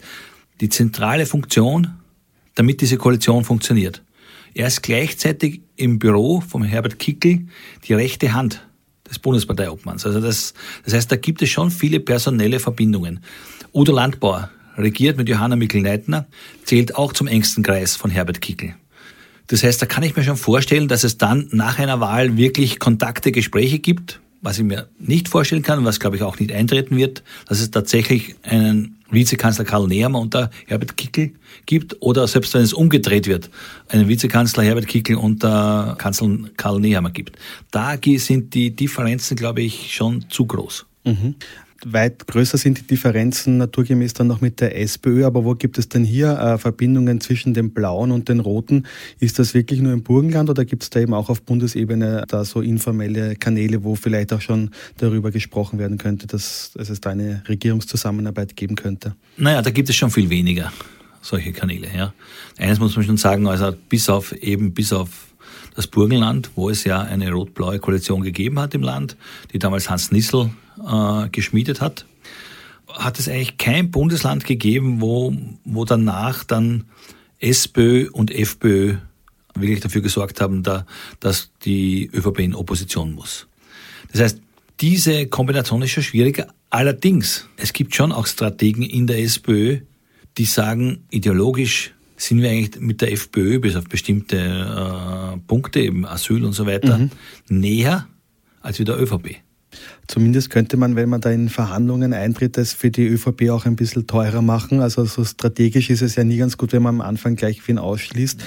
die 0.61 0.69
zentrale 0.69 1.25
Funktion 1.25 1.99
damit 2.59 2.81
diese 2.81 2.97
Koalition 2.97 3.45
funktioniert. 3.45 4.03
Er 4.53 4.67
ist 4.67 4.83
gleichzeitig 4.83 5.61
im 5.77 5.97
Büro 5.97 6.41
vom 6.41 6.61
Herbert 6.61 6.99
Kickel 6.99 7.47
die 7.87 7.93
rechte 7.93 8.33
Hand 8.33 8.67
des 9.09 9.17
Bundesparteiobmanns. 9.17 10.05
Also 10.05 10.19
das, 10.19 10.53
das 10.83 10.93
heißt, 10.93 11.09
da 11.09 11.15
gibt 11.15 11.41
es 11.41 11.49
schon 11.49 11.71
viele 11.71 12.01
personelle 12.01 12.59
Verbindungen. 12.59 13.21
Udo 13.73 13.93
Landbauer 13.93 14.49
regiert 14.77 15.15
mit 15.15 15.29
Johanna 15.29 15.55
Mikl-Neitner, 15.55 16.27
zählt 16.65 16.95
auch 16.95 17.13
zum 17.13 17.27
engsten 17.27 17.63
Kreis 17.63 17.95
von 17.95 18.11
Herbert 18.11 18.41
Kickel. 18.41 18.75
Das 19.49 19.63
heißt, 19.63 19.81
da 19.81 19.85
kann 19.87 20.03
ich 20.03 20.15
mir 20.15 20.23
schon 20.23 20.37
vorstellen, 20.37 20.87
dass 20.87 21.03
es 21.03 21.17
dann 21.17 21.49
nach 21.51 21.79
einer 21.79 21.99
Wahl 21.99 22.37
wirklich 22.37 22.79
Kontakte, 22.79 23.31
Gespräche 23.31 23.79
gibt. 23.79 24.21
Was 24.41 24.57
ich 24.57 24.63
mir 24.63 24.87
nicht 24.99 25.27
vorstellen 25.27 25.63
kann, 25.63 25.83
was 25.83 25.99
glaube 25.99 26.15
ich 26.15 26.23
auch 26.23 26.39
nicht 26.39 26.53
eintreten 26.53 26.95
wird, 26.95 27.23
dass 27.47 27.59
es 27.59 27.71
tatsächlich 27.71 28.35
einen 28.43 28.95
Vizekanzler 29.09 29.65
Karl 29.65 29.87
Nehammer 29.87 30.19
unter 30.19 30.49
Herbert 30.67 30.95
Kickel 30.95 31.33
gibt 31.65 31.97
oder 31.99 32.25
selbst 32.27 32.53
wenn 32.53 32.61
es 32.61 32.71
umgedreht 32.71 33.27
wird, 33.27 33.49
einen 33.89 34.07
Vizekanzler 34.07 34.63
Herbert 34.63 34.87
Kickel 34.87 35.17
unter 35.17 35.95
Kanzler 35.97 36.37
Karl 36.55 36.79
Nehammer 36.79 37.09
gibt. 37.09 37.37
Da 37.71 37.97
sind 38.17 38.53
die 38.53 38.73
Differenzen, 38.73 39.35
glaube 39.35 39.61
ich, 39.61 39.93
schon 39.93 40.25
zu 40.29 40.45
groß. 40.45 40.85
Mhm 41.03 41.35
weit 41.85 42.27
größer 42.27 42.57
sind 42.57 42.79
die 42.79 42.87
Differenzen 42.87 43.57
naturgemäß 43.57 44.13
dann 44.13 44.27
noch 44.27 44.41
mit 44.41 44.61
der 44.61 44.79
SPÖ. 44.79 45.25
Aber 45.25 45.45
wo 45.45 45.55
gibt 45.55 45.77
es 45.77 45.89
denn 45.89 46.03
hier 46.03 46.37
äh, 46.37 46.57
Verbindungen 46.57 47.21
zwischen 47.21 47.53
den 47.53 47.71
Blauen 47.71 48.11
und 48.11 48.29
den 48.29 48.39
Roten? 48.39 48.85
Ist 49.19 49.39
das 49.39 49.53
wirklich 49.53 49.79
nur 49.81 49.93
im 49.93 50.03
Burgenland 50.03 50.49
oder 50.49 50.65
gibt 50.65 50.83
es 50.83 50.89
da 50.89 50.99
eben 50.99 51.13
auch 51.13 51.29
auf 51.29 51.41
Bundesebene 51.41 52.25
da 52.27 52.45
so 52.45 52.61
informelle 52.61 53.35
Kanäle, 53.35 53.83
wo 53.83 53.95
vielleicht 53.95 54.33
auch 54.33 54.41
schon 54.41 54.71
darüber 54.97 55.31
gesprochen 55.31 55.79
werden 55.79 55.97
könnte, 55.97 56.27
dass, 56.27 56.71
es 56.75 57.01
da 57.01 57.11
eine 57.11 57.43
Regierungszusammenarbeit 57.47 58.55
geben 58.55 58.75
könnte? 58.75 59.15
Naja, 59.37 59.61
da 59.61 59.69
gibt 59.69 59.89
es 59.89 59.95
schon 59.95 60.11
viel 60.11 60.29
weniger 60.29 60.71
solche 61.21 61.51
Kanäle. 61.51 61.87
Ja. 61.95 62.13
Eines 62.57 62.79
muss 62.79 62.95
man 62.95 63.05
schon 63.05 63.17
sagen, 63.17 63.47
also 63.47 63.73
bis 63.89 64.09
auf 64.09 64.31
eben 64.31 64.73
bis 64.73 64.93
auf 64.93 65.28
das 65.79 65.87
Burgenland, 65.87 66.51
wo 66.55 66.69
es 66.69 66.83
ja 66.83 66.99
eine 66.99 67.31
rot-blaue 67.31 67.79
Koalition 67.79 68.21
gegeben 68.21 68.59
hat 68.59 68.73
im 68.73 68.81
Land, 68.81 69.15
die 69.53 69.59
damals 69.59 69.89
Hans 69.89 70.11
Nissel 70.11 70.49
äh, 70.85 71.29
geschmiedet 71.29 71.79
hat, 71.79 72.05
hat 72.89 73.17
es 73.17 73.29
eigentlich 73.29 73.57
kein 73.57 73.89
Bundesland 73.89 74.43
gegeben, 74.43 74.99
wo, 74.99 75.33
wo 75.63 75.85
danach 75.85 76.43
dann 76.43 76.83
SPÖ 77.39 78.09
und 78.11 78.29
FPÖ 78.29 78.97
wirklich 79.55 79.79
dafür 79.79 80.01
gesorgt 80.01 80.41
haben, 80.41 80.63
da, 80.63 80.85
dass 81.21 81.49
die 81.63 82.09
ÖVP 82.13 82.39
in 82.39 82.55
Opposition 82.55 83.13
muss. 83.13 83.47
Das 84.11 84.19
heißt, 84.19 84.41
diese 84.81 85.27
Kombination 85.27 85.81
ist 85.81 85.91
schon 85.91 86.03
schwieriger. 86.03 86.47
Allerdings, 86.69 87.47
es 87.55 87.71
gibt 87.71 87.95
schon 87.95 88.11
auch 88.11 88.27
Strategen 88.27 88.83
in 88.83 89.07
der 89.07 89.19
SPÖ, 89.19 89.79
die 90.37 90.45
sagen, 90.45 91.05
ideologisch 91.09 91.93
sind 92.19 92.41
wir 92.41 92.49
eigentlich 92.49 92.79
mit 92.79 93.01
der 93.01 93.11
FPÖ 93.11 93.59
bis 93.59 93.75
auf 93.75 93.85
bestimmte 93.85 94.37
äh, 94.37 95.37
Punkte, 95.47 95.79
eben 95.79 96.05
Asyl 96.05 96.43
und 96.43 96.53
so 96.53 96.65
weiter, 96.65 96.97
mhm. 96.97 97.11
näher 97.49 98.07
als 98.61 98.79
wie 98.79 98.83
der 98.83 99.01
ÖVP. 99.01 99.37
Zumindest 100.07 100.49
könnte 100.49 100.77
man, 100.77 100.95
wenn 100.95 101.09
man 101.09 101.21
da 101.21 101.29
in 101.29 101.49
Verhandlungen 101.49 102.13
eintritt, 102.13 102.57
das 102.57 102.73
für 102.73 102.89
die 102.89 103.05
ÖVP 103.05 103.49
auch 103.51 103.65
ein 103.65 103.75
bisschen 103.75 104.07
teurer 104.07 104.41
machen. 104.41 104.81
Also 104.81 105.05
so 105.05 105.23
strategisch 105.23 105.89
ist 105.89 106.01
es 106.01 106.15
ja 106.15 106.23
nie 106.23 106.37
ganz 106.37 106.57
gut, 106.57 106.73
wenn 106.73 106.81
man 106.81 106.95
am 106.95 107.01
Anfang 107.01 107.35
gleich 107.35 107.65
wen 107.67 107.77
ausschließt. 107.77 108.43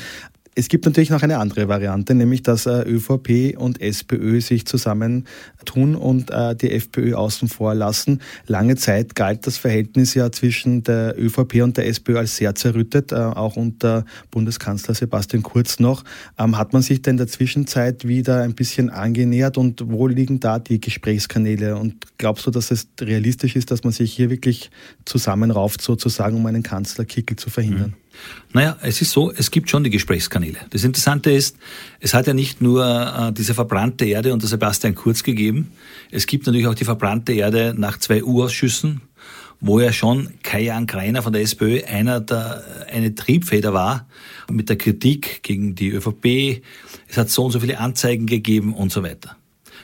Es 0.55 0.69
gibt 0.69 0.85
natürlich 0.85 1.09
noch 1.09 1.23
eine 1.23 1.39
andere 1.39 1.69
Variante, 1.69 2.15
nämlich 2.15 2.43
dass 2.43 2.67
äh, 2.67 2.83
ÖVP 2.83 3.57
und 3.57 3.81
SPÖ 3.81 4.43
sich 4.43 4.67
zusammentun 4.67 5.95
und 5.95 6.31
äh, 6.31 6.55
die 6.55 6.73
FPÖ 6.73 7.15
außen 7.15 7.49
vor 7.49 7.75
lassen. 7.75 8.21
Lange 8.47 8.77
Zeit 8.77 9.15
galt 9.15 9.47
das 9.47 9.57
Verhältnis 9.57 10.13
ja 10.13 10.31
zwischen 10.31 10.83
der 10.83 11.19
ÖVP 11.19 11.63
und 11.63 11.79
der 11.79 11.87
SPÖ 11.87 12.19
als 12.19 12.37
sehr 12.37 12.55
zerrüttet, 12.55 13.13
äh, 13.13 13.15
auch 13.15 13.57
unter 13.57 14.05
Bundeskanzler 14.31 14.95
Sebastian 14.95 15.43
Kurz 15.43 15.81
noch. 15.81 16.05
Ähm, 16.39 16.59
hat 16.59 16.75
man 16.75 16.83
sich 16.83 17.01
denn 17.01 17.13
in 17.13 17.17
der 17.17 17.29
Zwischenzeit 17.29 18.07
wieder 18.07 18.43
ein 18.43 18.55
bisschen 18.55 18.91
angenähert 18.91 19.57
und 19.57 19.83
wo 19.91 20.07
liegen 20.07 20.39
da 20.39 20.59
die 20.59 20.81
Gesprächskanäle? 20.81 21.77
Und 21.77 22.19
glaubst 22.19 22.47
du, 22.47 22.51
dass 22.51 22.71
es 22.71 22.89
realistisch 23.01 23.57
ist, 23.57 23.71
dass 23.71 23.85
man 23.85 23.93
sich 23.95 24.13
hier 24.13 24.29
wirklich 24.29 24.71
zusammenrauft, 25.07 25.81
sozusagen, 25.81 26.37
um 26.37 26.45
einen 26.45 26.63
Kanzlerkickel 26.63 27.37
zu 27.37 27.49
verhindern? 27.49 27.95
Mhm. 27.97 28.02
Naja, 28.53 28.77
es 28.83 29.01
ist 29.01 29.13
so, 29.13 29.33
es 29.33 29.51
gibt 29.51 29.71
schon 29.71 29.85
die 29.85 29.91
Gesprächskanäle. 29.91 30.59
Das 30.71 30.85
Interessante 30.85 31.31
ist, 31.31 31.57
es 32.01 32.15
hat 32.15 32.27
ja 32.27 32.35
nicht 32.35 32.61
nur 32.61 32.85
äh, 32.85 33.33
diese 33.33 33.55
verbrannte 33.55 34.05
Erde 34.05 34.33
unter 34.33 34.47
Sebastian 34.47 34.95
Kurz 34.95 35.23
gegeben, 35.23 35.73
es 36.11 36.27
gibt 36.27 36.47
natürlich 36.47 36.67
auch 36.67 36.75
die 36.75 36.85
verbrannte 36.85 37.33
Erde 37.33 37.75
nach 37.77 37.99
zwei 37.99 38.23
U-Ausschüssen, 38.23 39.01
wo 39.61 39.81
ja 39.81 39.93
schon 39.93 40.29
Kai-Jan 40.43 40.87
Greiner 40.87 41.23
von 41.23 41.33
der 41.33 41.43
SPÖ 41.43 41.85
einer 41.85 42.21
der, 42.21 42.63
eine 42.93 43.15
Triebfeder 43.15 43.73
war 43.73 44.07
mit 44.51 44.69
der 44.69 44.77
Kritik 44.77 45.43
gegen 45.43 45.75
die 45.75 45.91
ÖVP. 45.91 46.63
Es 47.09 47.17
hat 47.17 47.31
so 47.31 47.45
und 47.45 47.53
so 47.53 47.61
viele 47.61 47.79
Anzeigen 47.79 48.27
gegeben 48.27 48.75
und 48.75 48.93
so 48.93 49.03
weiter. 49.03 49.37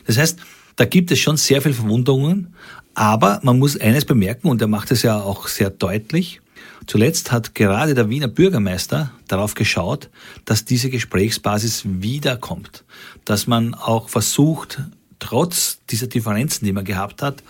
Das 0.06 0.18
heißt, 0.18 0.38
da 0.76 0.85
gibt 0.85 1.11
es 1.11 1.18
schon 1.18 1.37
sehr 1.37 1.62
viele 1.62 1.75
Verwundungen, 1.75 2.54
aber 2.94 3.40
man 3.44 3.58
muss 3.58 3.80
eines 3.80 4.04
bemerken, 4.04 4.49
und 4.49 4.61
er 4.61 4.68
macht 4.68 4.90
es 4.90 5.02
ja 5.02 5.20
auch 5.20 5.47
sehr 5.47 5.70
deutlich, 5.70 6.40
Zuletzt 6.87 7.32
hat 7.32 7.54
gerade 7.54 7.94
der 7.94 8.08
Wiener 8.08 8.28
Bürgermeister 8.28 9.12
darauf 9.26 9.54
geschaut, 9.54 10.11
dass 10.44 10.64
diese 10.64 10.90
Gesprächsbasis 10.90 11.82
wiederkommt, 11.85 12.85
dass 13.25 13.47
man 13.47 13.75
auch 13.75 14.08
versucht, 14.08 14.82
trotz 15.18 15.80
dieser 15.90 16.06
Differenzen, 16.06 16.64
die 16.64 16.73
man 16.73 16.85
gehabt 16.85 17.23
hat, 17.23 17.42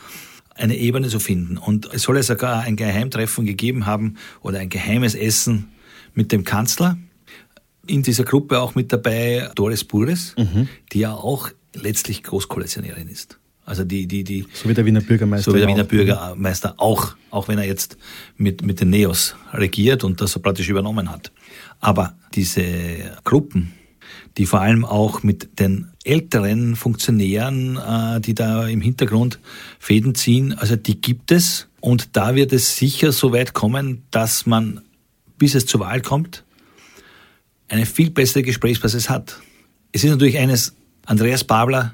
eine 0.54 0.76
Ebene 0.76 1.08
zu 1.08 1.20
finden. 1.20 1.56
Und 1.56 1.92
es 1.92 2.02
soll 2.02 2.16
ja 2.16 2.23
sogar 2.23 2.62
ein 2.62 2.76
Geheimtreffen 2.76 3.47
gegeben 3.47 3.87
haben 3.87 4.16
oder 4.40 4.58
ein 4.58 4.68
geheimes 4.68 5.14
Essen 5.14 5.68
mit 6.14 6.32
dem 6.32 6.44
Kanzler. 6.44 6.99
In 7.87 8.02
dieser 8.02 8.25
Gruppe 8.25 8.61
auch 8.61 8.75
mit 8.75 8.92
dabei 8.92 9.50
Doris 9.54 9.85
Bures, 9.85 10.35
mhm. 10.37 10.68
die 10.92 11.00
ja 11.00 11.14
auch 11.14 11.50
letztlich 11.75 12.23
Großkoalitionärin 12.23 13.08
ist. 13.08 13.38
Also 13.68 13.84
die, 13.84 14.06
die, 14.06 14.25
die. 14.25 14.46
So 14.54 14.66
wie 14.66 14.72
der 14.72 14.87
Wiener 14.87 15.02
Bürgermeister. 15.02 15.50
So 15.50 15.54
wie 15.54 15.60
der 15.60 15.68
Wiener 15.68 15.84
Bürgermeister 15.84 16.75
auch, 16.78 17.14
auch 17.30 17.48
wenn 17.48 17.58
er 17.58 17.66
jetzt 17.66 17.98
mit, 18.38 18.62
mit 18.64 18.80
den 18.80 18.88
Neos 18.88 19.37
regiert 19.52 20.04
und 20.04 20.22
das 20.22 20.32
so 20.32 20.40
praktisch 20.40 20.70
übernommen 20.70 21.10
hat. 21.10 21.32
Aber 21.78 22.14
diese 22.32 22.64
Gruppen, 23.25 23.75
die 24.38 24.46
vor 24.46 24.62
allem 24.62 24.87
auch 24.87 25.22
mit 25.22 25.60
den 25.60 25.88
älteren 26.02 26.76
Funktionären, 26.76 27.76
äh, 27.76 28.22
die 28.22 28.34
da 28.34 28.66
im 28.66 28.80
Hintergrund 28.80 29.38
Fäden 29.78 30.14
ziehen, 30.14 30.54
also 30.54 30.75
die 30.75 30.98
gibt 30.98 31.30
es. 31.30 31.68
Und 31.80 32.16
da 32.16 32.34
wird 32.34 32.54
es 32.54 32.78
sicher 32.78 33.12
so 33.12 33.34
weit 33.34 33.52
kommen, 33.52 34.02
dass 34.10 34.46
man, 34.46 34.80
bis 35.37 35.54
es 35.54 35.66
zur 35.66 35.80
Wahl 35.80 36.00
kommt, 36.00 36.42
eine 37.68 37.84
viel 37.84 38.08
bessere 38.08 38.42
Gesprächsbasis 38.42 39.10
hat. 39.10 39.38
Es 39.92 40.04
ist 40.04 40.10
natürlich 40.10 40.38
eines, 40.38 40.75
Andreas 41.04 41.44
Babler 41.44 41.92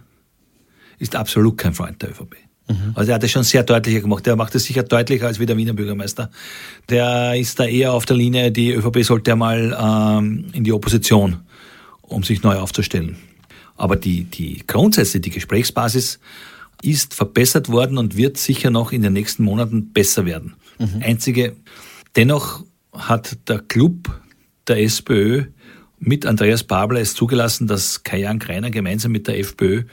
ist 0.98 1.16
absolut 1.16 1.58
kein 1.58 1.74
Freund 1.74 2.02
der 2.02 2.10
ÖVP. 2.10 2.36
Mhm. 2.68 2.92
Also 2.94 3.10
er 3.10 3.16
hat 3.16 3.24
es 3.24 3.30
schon 3.30 3.42
sehr 3.42 3.62
deutlicher 3.62 4.00
gemacht. 4.00 4.26
Er 4.26 4.36
macht 4.36 4.54
es 4.54 4.64
sicher 4.64 4.82
deutlicher 4.82 5.26
als 5.26 5.38
wie 5.38 5.46
der 5.46 5.56
Wiener 5.56 5.74
Bürgermeister. 5.74 6.30
Der 6.88 7.34
ist 7.34 7.60
da 7.60 7.64
eher 7.64 7.92
auf 7.92 8.06
der 8.06 8.16
Linie, 8.16 8.50
die 8.50 8.72
ÖVP 8.72 9.04
sollte 9.04 9.32
ja 9.32 9.36
mal 9.36 9.76
ähm, 9.78 10.46
in 10.52 10.64
die 10.64 10.72
Opposition, 10.72 11.40
um 12.02 12.22
sich 12.22 12.42
neu 12.42 12.56
aufzustellen. 12.56 13.16
Aber 13.76 13.96
die, 13.96 14.24
die 14.24 14.62
Grundsätze, 14.66 15.20
die 15.20 15.30
Gesprächsbasis 15.30 16.20
ist 16.82 17.14
verbessert 17.14 17.68
worden 17.68 17.98
und 17.98 18.16
wird 18.16 18.36
sicher 18.36 18.70
noch 18.70 18.92
in 18.92 19.02
den 19.02 19.12
nächsten 19.12 19.42
Monaten 19.42 19.92
besser 19.92 20.26
werden. 20.26 20.54
Mhm. 20.78 21.02
Einzige, 21.02 21.56
dennoch 22.16 22.64
hat 22.92 23.48
der 23.48 23.58
Club 23.58 24.10
der 24.68 24.80
SPÖ 24.82 25.46
mit 25.98 26.26
Andreas 26.26 26.62
Babler 26.62 27.00
es 27.00 27.14
zugelassen, 27.14 27.66
dass 27.66 28.02
Kajan 28.02 28.38
Greiner 28.38 28.70
gemeinsam 28.70 29.12
mit 29.12 29.26
der 29.26 29.38
FPÖ 29.38 29.84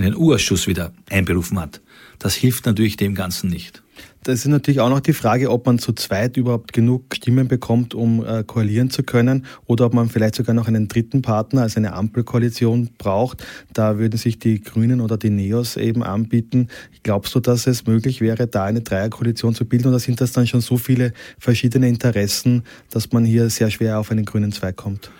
einen 0.00 0.16
U-Ausschuss 0.16 0.66
wieder 0.66 0.92
einberufen 1.10 1.60
hat. 1.60 1.80
Das 2.18 2.34
hilft 2.34 2.66
natürlich 2.66 2.96
dem 2.96 3.14
Ganzen 3.14 3.50
nicht. 3.50 3.82
Das 4.22 4.40
ist 4.40 4.46
natürlich 4.46 4.80
auch 4.80 4.90
noch 4.90 5.00
die 5.00 5.14
Frage, 5.14 5.50
ob 5.50 5.64
man 5.64 5.78
zu 5.78 5.94
zweit 5.94 6.36
überhaupt 6.36 6.74
genug 6.74 7.14
Stimmen 7.14 7.48
bekommt, 7.48 7.94
um 7.94 8.24
äh, 8.24 8.44
koalieren 8.44 8.90
zu 8.90 9.02
können, 9.02 9.46
oder 9.64 9.86
ob 9.86 9.94
man 9.94 10.10
vielleicht 10.10 10.34
sogar 10.34 10.54
noch 10.54 10.68
einen 10.68 10.88
dritten 10.88 11.22
Partner, 11.22 11.62
also 11.62 11.78
eine 11.78 11.94
Ampelkoalition 11.94 12.90
braucht. 12.98 13.44
Da 13.72 13.98
würden 13.98 14.18
sich 14.18 14.38
die 14.38 14.60
Grünen 14.60 15.00
oder 15.00 15.16
die 15.16 15.30
Neos 15.30 15.76
eben 15.76 16.02
anbieten. 16.02 16.68
Glaubst 17.02 17.34
du, 17.34 17.40
dass 17.40 17.66
es 17.66 17.86
möglich 17.86 18.20
wäre, 18.20 18.46
da 18.46 18.64
eine 18.64 18.82
Dreierkoalition 18.82 19.54
zu 19.54 19.64
bilden, 19.64 19.88
oder 19.88 19.98
sind 19.98 20.20
das 20.20 20.32
dann 20.32 20.46
schon 20.46 20.60
so 20.60 20.76
viele 20.76 21.14
verschiedene 21.38 21.88
Interessen, 21.88 22.64
dass 22.90 23.12
man 23.12 23.24
hier 23.24 23.48
sehr 23.48 23.70
schwer 23.70 23.98
auf 23.98 24.10
einen 24.10 24.26
grünen 24.26 24.52
Zweig 24.52 24.76
kommt? 24.76 25.10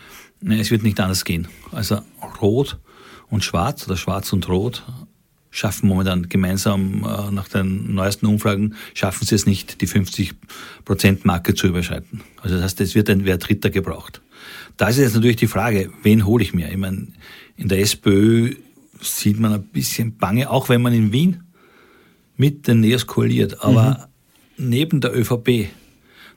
Nein, 0.42 0.60
es 0.60 0.70
wird 0.70 0.82
nicht 0.82 1.00
anders 1.00 1.24
gehen. 1.24 1.48
Also 1.72 2.00
Rot 2.42 2.78
und 3.30 3.44
Schwarz 3.44 3.86
oder 3.86 3.96
Schwarz 3.96 4.32
und 4.32 4.48
Rot 4.48 4.84
schaffen 5.50 5.88
momentan 5.88 6.28
gemeinsam 6.28 7.04
äh, 7.04 7.30
nach 7.32 7.48
den 7.48 7.94
neuesten 7.94 8.26
Umfragen, 8.26 8.76
schaffen 8.94 9.26
sie 9.26 9.34
es 9.34 9.46
nicht, 9.46 9.80
die 9.80 9.88
50-Prozent-Marke 9.88 11.54
zu 11.54 11.66
überschreiten. 11.66 12.20
Also 12.40 12.54
das 12.54 12.64
heißt, 12.64 12.80
es 12.80 12.94
wird 12.94 13.10
ein 13.10 13.24
Dritter 13.24 13.70
gebraucht. 13.70 14.20
Da 14.76 14.88
ist 14.88 14.98
jetzt 14.98 15.14
natürlich 15.14 15.36
die 15.36 15.48
Frage, 15.48 15.90
wen 16.02 16.24
hole 16.24 16.42
ich 16.42 16.54
mir? 16.54 16.70
Ich 16.70 16.76
meine, 16.76 17.08
in 17.56 17.68
der 17.68 17.80
SPÖ 17.80 18.54
sieht 19.00 19.40
man 19.40 19.52
ein 19.52 19.64
bisschen 19.64 20.16
bange, 20.16 20.50
auch 20.50 20.68
wenn 20.68 20.82
man 20.82 20.94
in 20.94 21.12
Wien 21.12 21.42
mit 22.36 22.68
den 22.68 22.80
Neos 22.80 23.06
koaliert. 23.06 23.62
Aber 23.62 24.08
mhm. 24.56 24.68
neben 24.68 25.00
der 25.00 25.16
ÖVP 25.16 25.68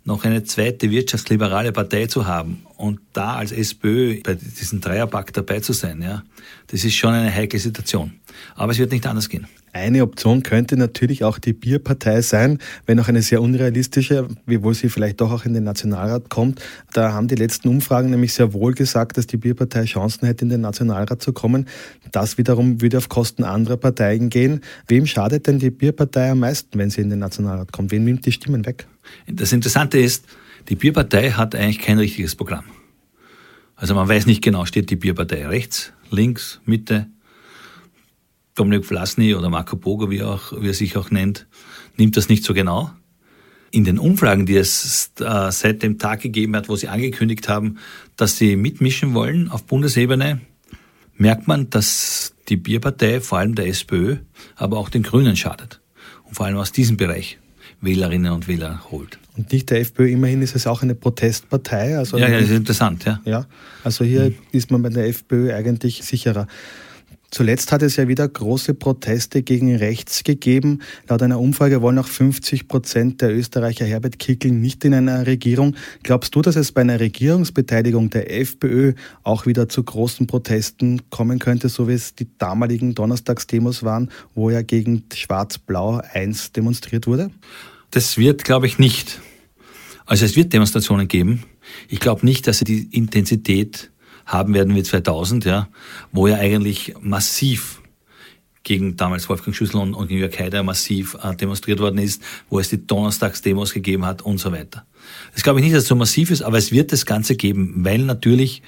noch 0.05 0.25
eine 0.25 0.43
zweite 0.43 0.91
wirtschaftsliberale 0.91 1.71
Partei 1.71 2.07
zu 2.07 2.25
haben 2.25 2.65
und 2.83 2.99
da 3.13 3.35
als 3.35 3.53
SPÖ 3.53 4.19
bei 4.23 4.33
diesem 4.35 4.81
Dreierpack 4.81 5.31
dabei 5.31 5.61
zu 5.61 5.71
sein, 5.71 6.01
ja, 6.01 6.21
das 6.67 6.83
ist 6.83 6.95
schon 6.95 7.13
eine 7.13 7.33
heikle 7.33 7.57
Situation. 7.57 8.11
Aber 8.55 8.73
es 8.73 8.77
wird 8.77 8.91
nicht 8.91 9.05
anders 9.07 9.29
gehen. 9.29 9.47
Eine 9.71 10.03
Option 10.03 10.43
könnte 10.43 10.75
natürlich 10.75 11.23
auch 11.23 11.39
die 11.39 11.53
Bierpartei 11.53 12.21
sein, 12.21 12.59
wenn 12.85 12.99
auch 12.99 13.07
eine 13.07 13.21
sehr 13.21 13.41
unrealistische, 13.41 14.27
wiewohl 14.45 14.73
sie 14.73 14.89
vielleicht 14.89 15.21
doch 15.21 15.31
auch 15.31 15.45
in 15.45 15.53
den 15.53 15.63
Nationalrat 15.63 16.29
kommt. 16.29 16.61
Da 16.91 17.13
haben 17.13 17.29
die 17.29 17.35
letzten 17.35 17.69
Umfragen 17.69 18.09
nämlich 18.09 18.33
sehr 18.33 18.51
wohl 18.51 18.73
gesagt, 18.73 19.17
dass 19.17 19.27
die 19.27 19.37
Bierpartei 19.37 19.85
Chancen 19.85 20.27
hätte, 20.27 20.43
in 20.43 20.49
den 20.49 20.61
Nationalrat 20.61 21.21
zu 21.21 21.31
kommen. 21.31 21.69
Das 22.11 22.37
wiederum 22.37 22.81
würde 22.81 22.97
auf 22.97 23.07
Kosten 23.07 23.45
anderer 23.45 23.77
Parteien 23.77 24.29
gehen. 24.29 24.59
Wem 24.89 25.05
schadet 25.05 25.47
denn 25.47 25.57
die 25.57 25.71
Bierpartei 25.71 26.31
am 26.31 26.39
meisten, 26.39 26.77
wenn 26.77 26.89
sie 26.89 26.99
in 26.99 27.09
den 27.09 27.19
Nationalrat 27.19 27.71
kommt? 27.71 27.91
Wem 27.91 28.03
nimmt 28.03 28.25
die 28.25 28.33
Stimmen 28.33 28.65
weg? 28.65 28.87
Das 29.25 29.53
Interessante 29.53 29.99
ist, 29.99 30.25
die 30.69 30.75
Bierpartei 30.75 31.31
hat 31.31 31.55
eigentlich 31.55 31.79
kein 31.79 31.97
richtiges 31.97 32.35
Programm. 32.35 32.65
Also 33.75 33.95
man 33.95 34.07
weiß 34.07 34.25
nicht 34.25 34.41
genau, 34.41 34.65
steht 34.65 34.89
die 34.89 34.95
Bierpartei 34.95 35.47
rechts, 35.47 35.93
links, 36.09 36.61
Mitte, 36.65 37.07
Dominik 38.55 38.85
Vlasny 38.85 39.33
oder 39.35 39.49
Marco 39.49 39.75
Bogo, 39.75 40.09
wie, 40.11 40.23
auch, 40.23 40.53
wie 40.61 40.67
er 40.67 40.73
sich 40.73 40.95
auch 40.95 41.09
nennt, 41.09 41.47
nimmt 41.97 42.15
das 42.17 42.29
nicht 42.29 42.43
so 42.43 42.53
genau. 42.53 42.91
In 43.71 43.83
den 43.83 43.97
Umfragen, 43.97 44.45
die 44.45 44.55
es 44.55 45.11
äh, 45.19 45.51
seit 45.51 45.81
dem 45.81 45.97
Tag 45.97 46.21
gegeben 46.21 46.55
hat, 46.55 46.69
wo 46.69 46.75
sie 46.75 46.87
angekündigt 46.87 47.49
haben, 47.49 47.79
dass 48.15 48.37
sie 48.37 48.55
mitmischen 48.55 49.15
wollen 49.15 49.49
auf 49.49 49.63
Bundesebene, 49.63 50.41
merkt 51.17 51.47
man, 51.47 51.71
dass 51.71 52.35
die 52.49 52.57
Bierpartei, 52.57 53.19
vor 53.19 53.39
allem 53.39 53.55
der 53.55 53.67
SPÖ, 53.67 54.17
aber 54.55 54.77
auch 54.77 54.89
den 54.89 55.01
Grünen 55.01 55.35
schadet. 55.35 55.81
Und 56.23 56.35
vor 56.35 56.45
allem 56.45 56.57
aus 56.57 56.71
diesem 56.71 56.97
Bereich 56.97 57.39
Wählerinnen 57.81 58.31
und 58.31 58.47
Wähler 58.47 58.81
holt. 58.91 59.19
Und 59.35 59.51
nicht 59.51 59.69
der 59.69 59.79
FPÖ, 59.79 60.09
immerhin 60.09 60.41
ist 60.41 60.55
es 60.55 60.67
auch 60.67 60.83
eine 60.83 60.95
Protestpartei. 60.95 61.97
Also 61.97 62.17
ja, 62.17 62.27
ja, 62.27 62.39
das 62.39 62.49
ist 62.49 62.55
interessant, 62.55 63.05
ja. 63.05 63.19
Ja, 63.25 63.45
also 63.83 64.05
hier 64.05 64.29
mhm. 64.29 64.35
ist 64.51 64.71
man 64.71 64.81
bei 64.81 64.89
der 64.89 65.07
FPÖ 65.07 65.53
eigentlich 65.53 66.03
sicherer. 66.03 66.47
Zuletzt 67.33 67.71
hat 67.71 67.81
es 67.81 67.95
ja 67.95 68.07
wieder 68.07 68.27
große 68.27 68.75
Proteste 68.75 69.41
gegen 69.41 69.75
rechts 69.75 70.23
gegeben. 70.23 70.83
Laut 71.09 71.23
einer 71.23 71.39
Umfrage 71.39 71.81
wollen 71.81 71.97
auch 71.97 72.05
50 72.05 72.67
Prozent 72.67 73.21
der 73.23 73.35
Österreicher 73.35 73.85
Herbert 73.85 74.19
Kickl 74.19 74.51
nicht 74.51 74.85
in 74.85 74.93
einer 74.93 75.25
Regierung. 75.25 75.75
Glaubst 76.03 76.35
du, 76.35 76.43
dass 76.43 76.55
es 76.55 76.71
bei 76.71 76.81
einer 76.81 76.99
Regierungsbeteiligung 76.99 78.11
der 78.11 78.31
FPÖ 78.39 78.93
auch 79.23 79.47
wieder 79.47 79.67
zu 79.67 79.81
großen 79.81 80.27
Protesten 80.27 81.09
kommen 81.09 81.39
könnte, 81.39 81.69
so 81.69 81.87
wie 81.87 81.93
es 81.93 82.13
die 82.13 82.27
damaligen 82.37 82.93
Donnerstagsdemos 82.93 83.81
waren, 83.81 84.11
wo 84.35 84.51
ja 84.51 84.61
gegen 84.61 85.05
Schwarz-Blau 85.11 86.03
1 86.13 86.51
demonstriert 86.51 87.07
wurde? 87.07 87.31
Das 87.89 88.19
wird, 88.19 88.43
glaube 88.43 88.67
ich, 88.67 88.77
nicht. 88.77 89.21
Also 90.05 90.25
es 90.25 90.35
wird 90.35 90.53
Demonstrationen 90.53 91.07
geben. 91.07 91.45
Ich 91.87 91.99
glaube 91.99 92.27
nicht, 92.27 92.45
dass 92.45 92.59
sie 92.59 92.65
die 92.65 92.95
Intensität 92.95 93.89
haben 94.25 94.53
werden 94.53 94.75
wir 94.75 94.83
2000, 94.83 95.45
ja, 95.45 95.67
wo 96.11 96.27
ja 96.27 96.37
eigentlich 96.37 96.95
massiv 97.01 97.81
gegen 98.63 98.95
damals 98.95 99.27
Wolfgang 99.29 99.55
Schüssel 99.55 99.77
und, 99.77 99.93
und 99.93 100.07
gegen 100.07 100.21
Jörg 100.21 100.39
Haider 100.39 100.63
massiv 100.63 101.17
äh, 101.21 101.35
demonstriert 101.35 101.79
worden 101.79 101.97
ist, 101.97 102.21
wo 102.49 102.59
es 102.59 102.69
die 102.69 102.85
Donnerstagsdemos 102.85 103.73
gegeben 103.73 104.05
hat 104.05 104.21
und 104.21 104.37
so 104.37 104.51
weiter. 104.51 104.85
Das 105.33 105.43
glaube 105.43 105.59
ich 105.59 105.65
nicht, 105.65 105.75
dass 105.75 105.83
es 105.83 105.89
so 105.89 105.95
massiv 105.95 106.31
ist, 106.31 106.41
aber 106.41 106.57
es 106.57 106.71
wird 106.71 106.91
das 106.91 107.05
Ganze 107.05 107.35
geben, 107.35 107.73
weil 107.83 107.99
natürlich 107.99 108.61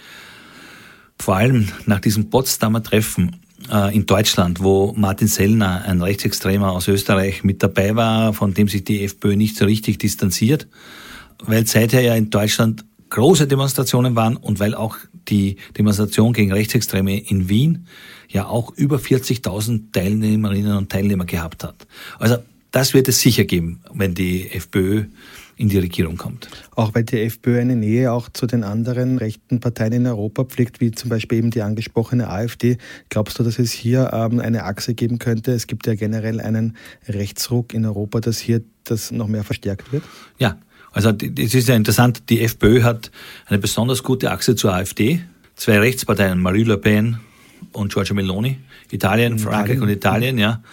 vor 1.18 1.38
allem 1.38 1.70
nach 1.86 2.02
diesem 2.02 2.30
Potsdamer 2.30 2.84
Treffen 2.84 3.38
äh, 3.72 3.96
in 3.96 4.06
Deutschland, 4.06 4.62
wo 4.62 4.94
Martin 4.98 5.28
Sellner, 5.28 5.84
ein 5.86 6.02
Rechtsextremer 6.02 6.72
aus 6.72 6.90
Österreich, 6.90 7.44
mit 7.44 7.64
dabei 7.64 7.96
war, 7.96 8.34
von 8.34 8.54
dem 8.54 8.68
sich 8.68 8.84
die 8.84 9.04
FPÖ 9.04 9.38
nicht 9.38 9.56
so 9.56 9.66
richtig 9.66 9.98
distanziert, 9.98 10.68
weil 11.40 11.66
seither 11.66 12.02
ja 12.02 12.16
in 12.16 12.30
Deutschland 12.30 12.86
große 13.10 13.48
Demonstrationen 13.48 14.16
waren 14.16 14.36
und 14.36 14.60
weil 14.60 14.76
auch 14.76 14.98
die 15.28 15.58
Demonstration 15.78 16.34
gegen 16.34 16.52
Rechtsextreme 16.52 17.20
in 17.20 17.50
Wien 17.50 17.88
ja 18.30 18.48
auch 18.48 18.74
über 18.76 18.98
40.000 18.98 19.92
Teilnehmerinnen 19.92 20.78
und 20.78 20.92
Teilnehmer 20.92 21.26
gehabt 21.26 21.64
hat. 21.64 21.88
Also 22.20 22.38
das 22.72 22.94
wird 22.94 23.08
es 23.08 23.22
sicher 23.22 23.46
geben, 23.46 23.82
wenn 23.94 24.14
die 24.14 24.52
FPÖ 24.52 25.06
in 25.58 25.70
die 25.70 25.78
Regierung 25.78 26.18
kommt. 26.18 26.50
Auch 26.76 26.94
weil 26.94 27.04
die 27.04 27.22
FPÖ 27.22 27.62
eine 27.62 27.76
Nähe 27.76 28.12
auch 28.12 28.28
zu 28.30 28.46
den 28.46 28.64
anderen 28.64 29.18
rechten 29.18 29.60
Parteien 29.60 29.94
in 29.94 30.08
Europa 30.08 30.44
pflegt, 30.44 30.82
wie 30.82 30.92
zum 30.92 31.10
Beispiel 31.10 31.38
eben 31.38 31.52
die 31.52 31.62
angesprochene 31.62 32.30
AfD. 32.30 32.78
Glaubst 33.10 33.40
du, 33.40 33.44
dass 33.44 33.60
es 33.60 33.72
hier 33.72 34.12
ähm, 34.12 34.40
eine 34.40 34.64
Achse 34.66 34.94
geben 34.94 35.20
könnte? 35.20 35.54
Es 35.54 35.68
gibt 35.68 35.88
ja 35.88 35.96
generell 35.96 36.42
einen 36.42 36.76
Rechtsruck 37.08 37.74
in 37.74 37.86
Europa, 37.86 38.20
dass 38.20 38.40
hier 38.40 38.62
das 38.84 39.12
noch 39.12 39.28
mehr 39.28 39.44
verstärkt 39.44 39.94
wird? 39.94 40.04
Ja, 40.38 40.58
also 40.96 41.12
es 41.38 41.54
ist 41.54 41.68
ja 41.68 41.76
interessant, 41.76 42.30
die 42.30 42.40
FPÖ 42.40 42.84
hat 42.84 43.12
eine 43.48 43.60
besonders 43.60 44.02
gute 44.02 44.32
Achse 44.32 44.56
zur 44.56 44.74
AfD. 44.74 45.22
Zwei 45.58 45.80
Rechtsparteien, 45.80 46.40
Marie 46.40 46.64
Le 46.64 46.78
Pen 46.78 47.20
und 47.74 47.92
Giorgia 47.92 48.16
Meloni, 48.16 48.60
Italien, 48.92 49.38
Frankreich 49.38 49.82
und 49.82 49.90
Italien, 49.90 50.38
ja. 50.38 50.64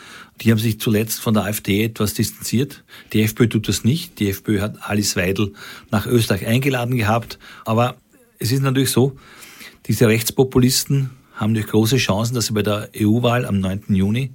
Die 0.40 0.52
haben 0.52 0.58
sich 0.58 0.78
zuletzt 0.78 1.20
von 1.20 1.34
der 1.34 1.42
AfD 1.42 1.82
etwas 1.82 2.14
distanziert. 2.14 2.84
Die 3.12 3.22
FPÖ 3.22 3.48
tut 3.48 3.66
das 3.66 3.82
nicht. 3.82 4.20
Die 4.20 4.28
FPÖ 4.28 4.60
hat 4.60 4.76
Alice 4.82 5.16
Weidel 5.16 5.54
nach 5.90 6.06
Österreich 6.06 6.46
eingeladen 6.46 6.96
gehabt. 6.96 7.40
Aber 7.64 7.96
es 8.38 8.52
ist 8.52 8.62
natürlich 8.62 8.92
so, 8.92 9.16
diese 9.86 10.06
Rechtspopulisten 10.06 11.10
haben 11.34 11.54
durch 11.54 11.66
große 11.66 11.96
Chancen, 11.96 12.34
dass 12.34 12.46
sie 12.46 12.52
bei 12.52 12.62
der 12.62 12.90
EU-Wahl 12.96 13.44
am 13.44 13.58
9. 13.58 13.82
Juni 13.88 14.30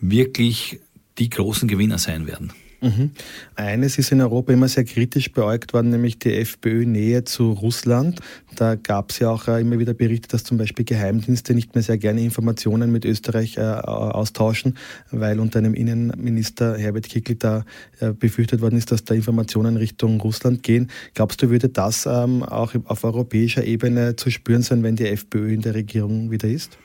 wirklich 0.00 0.78
die 1.18 1.28
großen 1.28 1.66
Gewinner 1.66 1.98
sein 1.98 2.28
werden. 2.28 2.52
Mhm. 2.80 3.10
Eines 3.56 3.98
ist 3.98 4.12
in 4.12 4.20
Europa 4.20 4.52
immer 4.52 4.68
sehr 4.68 4.84
kritisch 4.84 5.32
beäugt 5.32 5.74
worden, 5.74 5.90
nämlich 5.90 6.18
die 6.18 6.32
FPÖ-Nähe 6.34 7.24
zu 7.24 7.52
Russland. 7.52 8.20
Da 8.54 8.76
gab 8.76 9.10
es 9.10 9.18
ja 9.18 9.30
auch 9.30 9.48
äh, 9.48 9.60
immer 9.60 9.78
wieder 9.78 9.94
Berichte, 9.94 10.28
dass 10.28 10.44
zum 10.44 10.58
Beispiel 10.58 10.84
Geheimdienste 10.84 11.54
nicht 11.54 11.74
mehr 11.74 11.82
sehr 11.82 11.98
gerne 11.98 12.22
Informationen 12.22 12.92
mit 12.92 13.04
Österreich 13.04 13.56
äh, 13.56 13.60
austauschen, 13.62 14.78
weil 15.10 15.40
unter 15.40 15.58
einem 15.58 15.74
Innenminister 15.74 16.76
Herbert 16.78 17.08
Kickl 17.08 17.34
da 17.34 17.64
äh, 17.98 18.12
befürchtet 18.12 18.60
worden 18.60 18.76
ist, 18.78 18.92
dass 18.92 19.04
da 19.04 19.14
Informationen 19.14 19.76
Richtung 19.76 20.20
Russland 20.20 20.62
gehen. 20.62 20.88
Glaubst 21.14 21.42
du, 21.42 21.50
würde 21.50 21.68
das 21.68 22.06
ähm, 22.06 22.44
auch 22.44 22.74
auf 22.84 23.02
europäischer 23.02 23.64
Ebene 23.64 24.14
zu 24.14 24.30
spüren 24.30 24.62
sein, 24.62 24.84
wenn 24.84 24.94
die 24.94 25.06
FPÖ 25.06 25.52
in 25.52 25.62
der 25.62 25.74
Regierung 25.74 26.30
wieder 26.30 26.48
ist? 26.48 26.78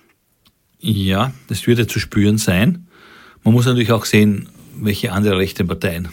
Ja, 0.79 1.34
das 1.47 1.65
würde 1.67 1.88
zu 1.88 1.99
spüren 1.99 2.38
sein. 2.38 2.88
Man 3.43 3.53
muss 3.53 3.65
natürlich 3.65 3.91
auch 3.91 4.06
sehen, 4.06 4.49
welche 4.75 5.12
andere 5.12 5.38
rechte 5.38 5.65
Parteien 5.65 6.09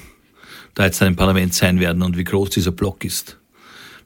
da 0.74 0.84
jetzt 0.84 1.02
im 1.02 1.16
Parlament 1.16 1.54
sein 1.54 1.80
werden 1.80 2.02
und 2.02 2.16
wie 2.16 2.24
groß 2.24 2.50
dieser 2.50 2.72
Block 2.72 3.04
ist. 3.04 3.38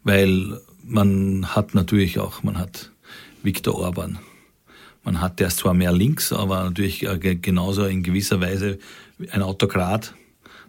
Weil 0.03 0.61
man 0.83 1.55
hat 1.55 1.75
natürlich 1.75 2.19
auch, 2.19 2.43
man 2.43 2.59
hat 2.59 2.91
Viktor 3.43 3.75
Orban. 3.75 4.19
Man 5.03 5.21
hat 5.21 5.39
der 5.41 5.49
ist 5.49 5.59
zwar 5.59 5.75
mehr 5.75 5.93
links, 5.93 6.33
aber 6.33 6.65
natürlich 6.65 7.07
genauso 7.43 7.85
in 7.85 8.03
gewisser 8.03 8.41
Weise 8.41 8.79
ein 9.31 9.43
Autokrat, 9.43 10.15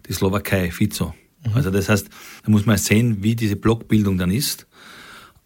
die 0.06 0.12
Slowakei, 0.12 0.70
Fico. 0.70 1.14
Mhm. 1.44 1.52
Also 1.54 1.70
das 1.70 1.88
heißt, 1.88 2.08
da 2.44 2.50
muss 2.50 2.66
man 2.66 2.76
sehen, 2.76 3.22
wie 3.22 3.34
diese 3.34 3.56
Blockbildung 3.56 4.18
dann 4.18 4.30
ist. 4.30 4.66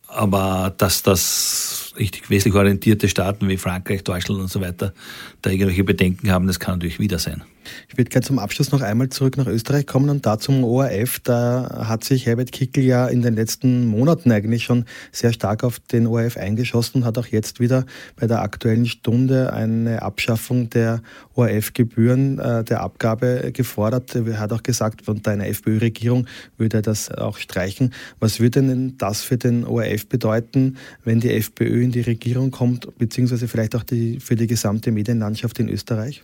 Aber 0.08 0.74
dass 0.76 1.04
das 1.04 1.92
richtig 1.96 2.30
westlich 2.30 2.54
orientierte 2.54 3.08
Staaten 3.08 3.48
wie 3.48 3.56
Frankreich, 3.56 4.02
Deutschland 4.02 4.40
und 4.40 4.50
so 4.50 4.60
weiter 4.60 4.92
da 5.40 5.50
irgendwelche 5.50 5.84
Bedenken 5.84 6.32
haben, 6.32 6.48
das 6.48 6.58
kann 6.58 6.74
natürlich 6.74 6.98
wieder 6.98 7.20
sein. 7.20 7.44
Ich 7.88 7.98
würde 7.98 8.10
gerne 8.10 8.26
zum 8.26 8.38
Abschluss 8.38 8.72
noch 8.72 8.82
einmal 8.82 9.08
zurück 9.08 9.36
nach 9.36 9.46
Österreich 9.46 9.86
kommen 9.86 10.10
und 10.10 10.26
da 10.26 10.38
zum 10.38 10.64
ORF. 10.64 11.20
Da 11.20 11.84
hat 11.88 12.04
sich 12.04 12.26
Herbert 12.26 12.52
Kickel 12.52 12.84
ja 12.84 13.06
in 13.06 13.22
den 13.22 13.34
letzten 13.34 13.86
Monaten 13.86 14.30
eigentlich 14.32 14.64
schon 14.64 14.84
sehr 15.12 15.32
stark 15.32 15.64
auf 15.64 15.78
den 15.78 16.06
ORF 16.06 16.36
eingeschossen 16.36 17.02
und 17.02 17.04
hat 17.04 17.18
auch 17.18 17.26
jetzt 17.26 17.60
wieder 17.60 17.84
bei 18.16 18.26
der 18.26 18.42
aktuellen 18.42 18.86
Stunde 18.86 19.52
eine 19.52 20.02
Abschaffung 20.02 20.70
der 20.70 21.02
ORF-Gebühren, 21.34 22.38
äh, 22.38 22.64
der 22.64 22.80
Abgabe 22.82 23.50
gefordert. 23.52 24.14
Er 24.14 24.38
hat 24.38 24.52
auch 24.52 24.62
gesagt, 24.62 25.08
unter 25.08 25.30
einer 25.30 25.46
FPÖ-Regierung 25.46 26.26
würde 26.56 26.78
er 26.78 26.82
das 26.82 27.10
auch 27.10 27.38
streichen. 27.38 27.92
Was 28.18 28.40
würde 28.40 28.62
denn 28.62 28.96
das 28.98 29.22
für 29.22 29.36
den 29.36 29.64
ORF 29.64 30.08
bedeuten, 30.08 30.76
wenn 31.04 31.20
die 31.20 31.30
FPÖ 31.30 31.82
in 31.82 31.92
die 31.92 32.00
Regierung 32.00 32.50
kommt, 32.50 32.96
beziehungsweise 32.98 33.48
vielleicht 33.48 33.74
auch 33.74 33.82
die, 33.82 34.20
für 34.20 34.36
die 34.36 34.46
gesamte 34.46 34.92
Medienlandschaft 34.92 35.58
in 35.58 35.68
Österreich? 35.68 36.22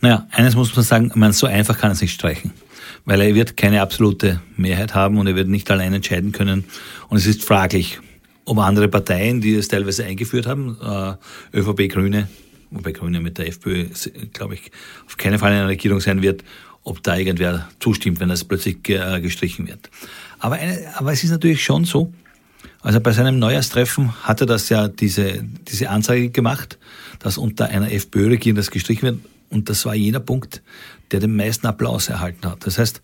Naja, 0.00 0.26
eines 0.30 0.54
muss 0.54 0.74
man 0.74 0.84
sagen, 0.84 1.12
man, 1.14 1.32
so 1.32 1.46
einfach 1.46 1.78
kann 1.78 1.90
es 1.90 2.00
nicht 2.00 2.12
streichen. 2.12 2.52
Weil 3.04 3.20
er 3.20 3.34
wird 3.34 3.56
keine 3.56 3.80
absolute 3.80 4.40
Mehrheit 4.56 4.94
haben 4.94 5.18
und 5.18 5.26
er 5.26 5.36
wird 5.36 5.48
nicht 5.48 5.70
allein 5.70 5.94
entscheiden 5.94 6.32
können. 6.32 6.64
Und 7.08 7.18
es 7.18 7.26
ist 7.26 7.44
fraglich, 7.44 7.98
ob 8.44 8.58
andere 8.58 8.88
Parteien, 8.88 9.40
die 9.40 9.54
es 9.54 9.68
teilweise 9.68 10.04
eingeführt 10.04 10.46
haben, 10.46 10.76
äh, 10.82 11.58
ÖVP, 11.58 11.88
Grüne, 11.88 12.28
wobei 12.70 12.92
Grüne 12.92 13.20
mit 13.20 13.38
der 13.38 13.48
FPÖ, 13.48 13.86
glaube 14.32 14.54
ich, 14.54 14.70
auf 15.06 15.16
keinen 15.16 15.38
Fall 15.38 15.52
in 15.52 15.58
einer 15.58 15.68
Regierung 15.68 16.00
sein 16.00 16.22
wird, 16.22 16.44
ob 16.82 17.02
da 17.02 17.16
irgendwer 17.16 17.68
zustimmt, 17.78 18.20
wenn 18.20 18.28
das 18.28 18.44
plötzlich 18.44 18.88
äh, 18.88 19.20
gestrichen 19.20 19.66
wird. 19.66 19.90
Aber, 20.38 20.56
eine, 20.56 20.78
aber 20.96 21.12
es 21.12 21.22
ist 21.22 21.30
natürlich 21.30 21.62
schon 21.62 21.84
so, 21.84 22.12
also 22.82 23.00
bei 23.00 23.12
seinem 23.12 23.38
Neujahrstreffen 23.38 24.22
hat 24.22 24.40
er 24.40 24.46
das 24.46 24.68
ja 24.70 24.88
diese, 24.88 25.44
diese 25.68 25.90
Ansage 25.90 26.30
gemacht, 26.30 26.78
dass 27.18 27.36
unter 27.36 27.66
einer 27.66 27.92
FPÖ-Regierung 27.92 28.56
das 28.56 28.70
gestrichen 28.70 29.02
wird. 29.02 29.18
Und 29.50 29.68
das 29.68 29.84
war 29.84 29.94
jener 29.94 30.20
Punkt, 30.20 30.62
der 31.10 31.20
den 31.20 31.34
meisten 31.34 31.66
Applaus 31.66 32.08
erhalten 32.08 32.48
hat. 32.48 32.66
Das 32.66 32.78
heißt, 32.78 33.02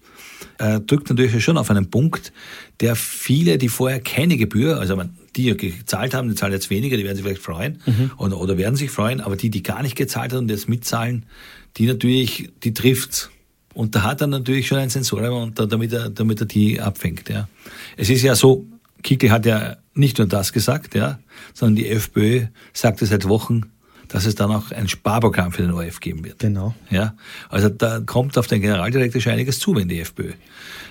äh, 0.59 0.81
drückt 0.81 1.11
natürlich 1.11 1.43
schon 1.43 1.59
auf 1.59 1.71
einen 1.71 1.91
Punkt, 1.91 2.33
der 2.81 2.95
viele, 2.95 3.59
die 3.59 3.69
vorher 3.69 4.01
keine 4.01 4.37
Gebühr, 4.37 4.79
also 4.79 5.01
die 5.35 5.45
ja 5.45 5.55
gezahlt 5.55 6.15
haben, 6.15 6.29
die 6.29 6.35
zahlen 6.35 6.53
jetzt 6.53 6.71
weniger, 6.71 6.97
die 6.97 7.05
werden 7.05 7.17
sich 7.17 7.25
vielleicht 7.25 7.43
freuen 7.43 7.83
mhm. 7.85 8.13
oder, 8.17 8.41
oder 8.41 8.57
werden 8.57 8.77
sich 8.77 8.91
freuen, 8.91 9.21
aber 9.21 9.37
die, 9.37 9.51
die 9.51 9.63
gar 9.63 9.83
nicht 9.83 9.97
gezahlt 9.97 10.33
haben 10.33 10.41
und 10.41 10.51
jetzt 10.51 10.69
mitzahlen, 10.69 11.27
die 11.77 11.87
natürlich, 11.87 12.51
die 12.63 12.73
trifft's. 12.73 13.31
Und 13.75 13.95
da 13.95 14.05
hat 14.05 14.23
er 14.23 14.27
natürlich 14.27 14.69
schon 14.69 14.79
ein 14.79 14.89
Sensorium, 14.89 15.53
damit 15.55 15.93
er, 15.93 16.09
damit 16.09 16.41
er 16.41 16.47
die 16.47 16.81
abfängt. 16.81 17.29
Ja. 17.29 17.49
Es 17.99 18.09
ist 18.09 18.23
ja 18.23 18.35
so, 18.35 18.67
Kickel 19.03 19.31
hat 19.31 19.45
ja 19.45 19.77
nicht 19.93 20.17
nur 20.17 20.27
das 20.27 20.53
gesagt, 20.53 20.95
ja, 20.95 21.19
sondern 21.53 21.77
die 21.77 21.89
FPÖ 21.89 22.47
sagte 22.73 23.05
seit 23.05 23.29
Wochen, 23.29 23.71
dass 24.09 24.27
es 24.27 24.35
dann 24.35 24.51
auch 24.51 24.71
ein 24.71 24.89
Sparprogramm 24.89 25.53
für 25.53 25.63
den 25.63 25.73
ORF 25.73 26.01
geben 26.01 26.25
wird. 26.25 26.39
Genau. 26.39 26.75
Ja, 26.91 27.15
also 27.49 27.69
da 27.69 28.01
kommt 28.01 28.39
auf 28.39 28.47
den 28.47 28.61
Generaldirektor 28.61 29.21
schon 29.21 29.33
einiges 29.33 29.59
zu, 29.59 29.75
wenn 29.75 29.89
die 29.89 30.01
FPÖ 30.01 30.33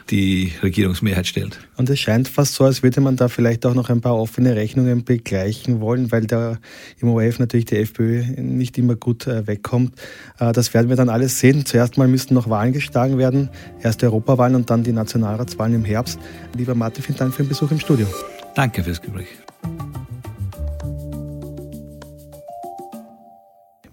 die 0.09 0.51
Regierungsmehrheit 0.61 1.25
stellt. 1.25 1.59
Und 1.77 1.89
es 1.89 1.99
scheint 1.99 2.27
fast 2.27 2.53
so, 2.53 2.63
als 2.63 2.83
würde 2.83 3.01
man 3.01 3.15
da 3.15 3.27
vielleicht 3.27 3.65
auch 3.65 3.73
noch 3.73 3.89
ein 3.89 4.01
paar 4.01 4.15
offene 4.15 4.55
Rechnungen 4.55 5.03
begleichen 5.03 5.81
wollen, 5.81 6.11
weil 6.11 6.27
da 6.27 6.57
im 6.99 7.09
ORF 7.09 7.39
natürlich 7.39 7.65
die 7.65 7.77
FPÖ 7.77 8.23
nicht 8.37 8.77
immer 8.77 8.95
gut 8.95 9.25
äh, 9.27 9.47
wegkommt. 9.47 9.93
Äh, 10.39 10.53
das 10.53 10.73
werden 10.73 10.89
wir 10.89 10.95
dann 10.95 11.09
alles 11.09 11.39
sehen. 11.39 11.65
Zuerst 11.65 11.97
mal 11.97 12.07
müssten 12.07 12.35
noch 12.35 12.49
Wahlen 12.49 12.73
geschlagen 12.73 13.17
werden. 13.17 13.49
Erst 13.81 14.01
die 14.01 14.05
Europawahlen 14.05 14.55
und 14.55 14.69
dann 14.69 14.83
die 14.83 14.93
Nationalratswahlen 14.93 15.73
im 15.73 15.85
Herbst. 15.85 16.19
Lieber 16.55 16.75
Martin, 16.75 17.03
vielen 17.03 17.17
Dank 17.17 17.33
für 17.33 17.43
den 17.43 17.49
Besuch 17.49 17.71
im 17.71 17.79
Studio. 17.79 18.07
Danke 18.55 18.83
fürs 18.83 19.01
Gespräch. 19.01 19.27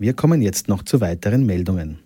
Wir 0.03 0.15
kommen 0.15 0.43
jetzt 0.43 0.67
noch 0.67 0.83
zu 0.83 1.01
weiteren 1.01 1.47
Meldungen. 1.47 2.01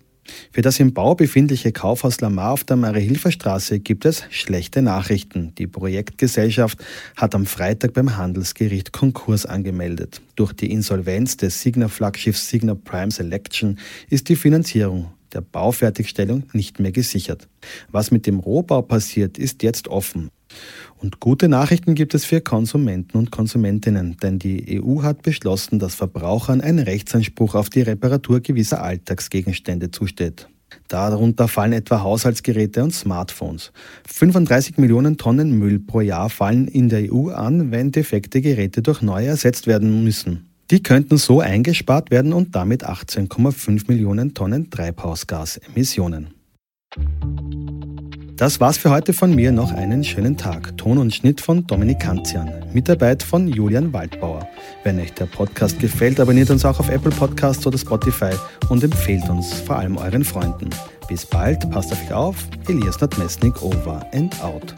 Für 0.51 0.61
das 0.61 0.79
im 0.79 0.93
Bau 0.93 1.15
befindliche 1.15 1.71
Kaufhaus 1.71 2.21
Lamar 2.21 2.51
auf 2.51 2.63
der 2.63 2.75
Marie-Hilfer-Straße 2.75 3.79
gibt 3.79 4.05
es 4.05 4.23
schlechte 4.29 4.83
Nachrichten. 4.83 5.55
Die 5.57 5.65
Projektgesellschaft 5.65 6.77
hat 7.15 7.33
am 7.33 7.47
Freitag 7.47 7.93
beim 7.93 8.15
Handelsgericht 8.15 8.93
Konkurs 8.93 9.47
angemeldet. 9.47 10.21
Durch 10.35 10.53
die 10.53 10.71
Insolvenz 10.71 11.37
des 11.37 11.59
Signa-Flaggschiffs 11.63 12.49
Signa 12.49 12.75
Prime 12.75 13.09
Selection 13.09 13.79
ist 14.11 14.29
die 14.29 14.35
Finanzierung 14.35 15.11
der 15.33 15.41
Baufertigstellung 15.41 16.43
nicht 16.53 16.79
mehr 16.79 16.91
gesichert. 16.91 17.47
Was 17.89 18.11
mit 18.11 18.27
dem 18.27 18.37
Rohbau 18.37 18.83
passiert, 18.83 19.39
ist 19.39 19.63
jetzt 19.63 19.87
offen. 19.87 20.29
Und 20.99 21.19
gute 21.19 21.47
Nachrichten 21.47 21.93
gibt 21.93 22.15
es 22.15 22.25
für 22.25 22.41
Konsumenten 22.41 23.17
und 23.17 23.31
Konsumentinnen, 23.31 24.17
denn 24.21 24.39
die 24.39 24.81
EU 24.81 25.03
hat 25.03 25.21
beschlossen, 25.21 25.77
dass 25.77 25.95
Verbrauchern 25.95 26.59
ein 26.61 26.79
Rechtsanspruch 26.79 27.55
auf 27.55 27.69
die 27.69 27.81
Reparatur 27.81 28.39
gewisser 28.39 28.81
Alltagsgegenstände 28.81 29.91
zusteht. 29.91 30.47
Darunter 30.87 31.47
fallen 31.47 31.73
etwa 31.73 32.01
Haushaltsgeräte 32.01 32.83
und 32.83 32.93
Smartphones. 32.93 33.71
35 34.07 34.77
Millionen 34.77 35.17
Tonnen 35.17 35.57
Müll 35.57 35.79
pro 35.79 36.01
Jahr 36.01 36.29
fallen 36.29 36.67
in 36.67 36.89
der 36.89 37.13
EU 37.13 37.29
an, 37.29 37.71
wenn 37.71 37.91
defekte 37.91 38.41
Geräte 38.41 38.81
durch 38.81 39.01
neue 39.01 39.27
ersetzt 39.27 39.67
werden 39.67 40.03
müssen. 40.03 40.49
Die 40.71 40.83
könnten 40.83 41.17
so 41.17 41.39
eingespart 41.39 42.11
werden 42.11 42.33
und 42.33 42.55
damit 42.55 42.85
18,5 42.85 43.85
Millionen 43.87 44.33
Tonnen 44.33 44.69
Treibhausgasemissionen. 44.69 46.33
Das 48.37 48.59
war's 48.59 48.77
für 48.77 48.91
heute 48.91 49.13
von 49.13 49.33
mir. 49.33 49.51
Noch 49.51 49.71
einen 49.71 50.03
schönen 50.03 50.37
Tag. 50.37 50.77
Ton 50.77 50.99
und 50.99 51.11
Schnitt 51.11 51.41
von 51.41 51.65
Dominik 51.65 52.01
Kanzian. 52.01 52.53
Mitarbeit 52.71 53.23
von 53.23 53.47
Julian 53.47 53.91
Waldbauer. 53.93 54.47
Wenn 54.83 54.99
euch 54.99 55.11
der 55.13 55.25
Podcast 55.25 55.79
gefällt, 55.79 56.19
abonniert 56.19 56.51
uns 56.51 56.63
auch 56.63 56.79
auf 56.79 56.89
Apple 56.89 57.09
Podcasts 57.09 57.65
oder 57.65 57.79
Spotify 57.79 58.29
und 58.69 58.83
empfehlt 58.83 59.27
uns 59.27 59.53
vor 59.53 59.77
allem 59.77 59.97
euren 59.97 60.23
Freunden. 60.23 60.69
Bis 61.07 61.25
bald, 61.25 61.67
passt 61.71 61.91
auf 61.91 62.03
euch 62.03 62.13
auf. 62.13 62.35
Elias 62.67 63.01
Nadmesnik 63.01 63.59
over 63.63 64.05
and 64.13 64.39
out. 64.43 64.75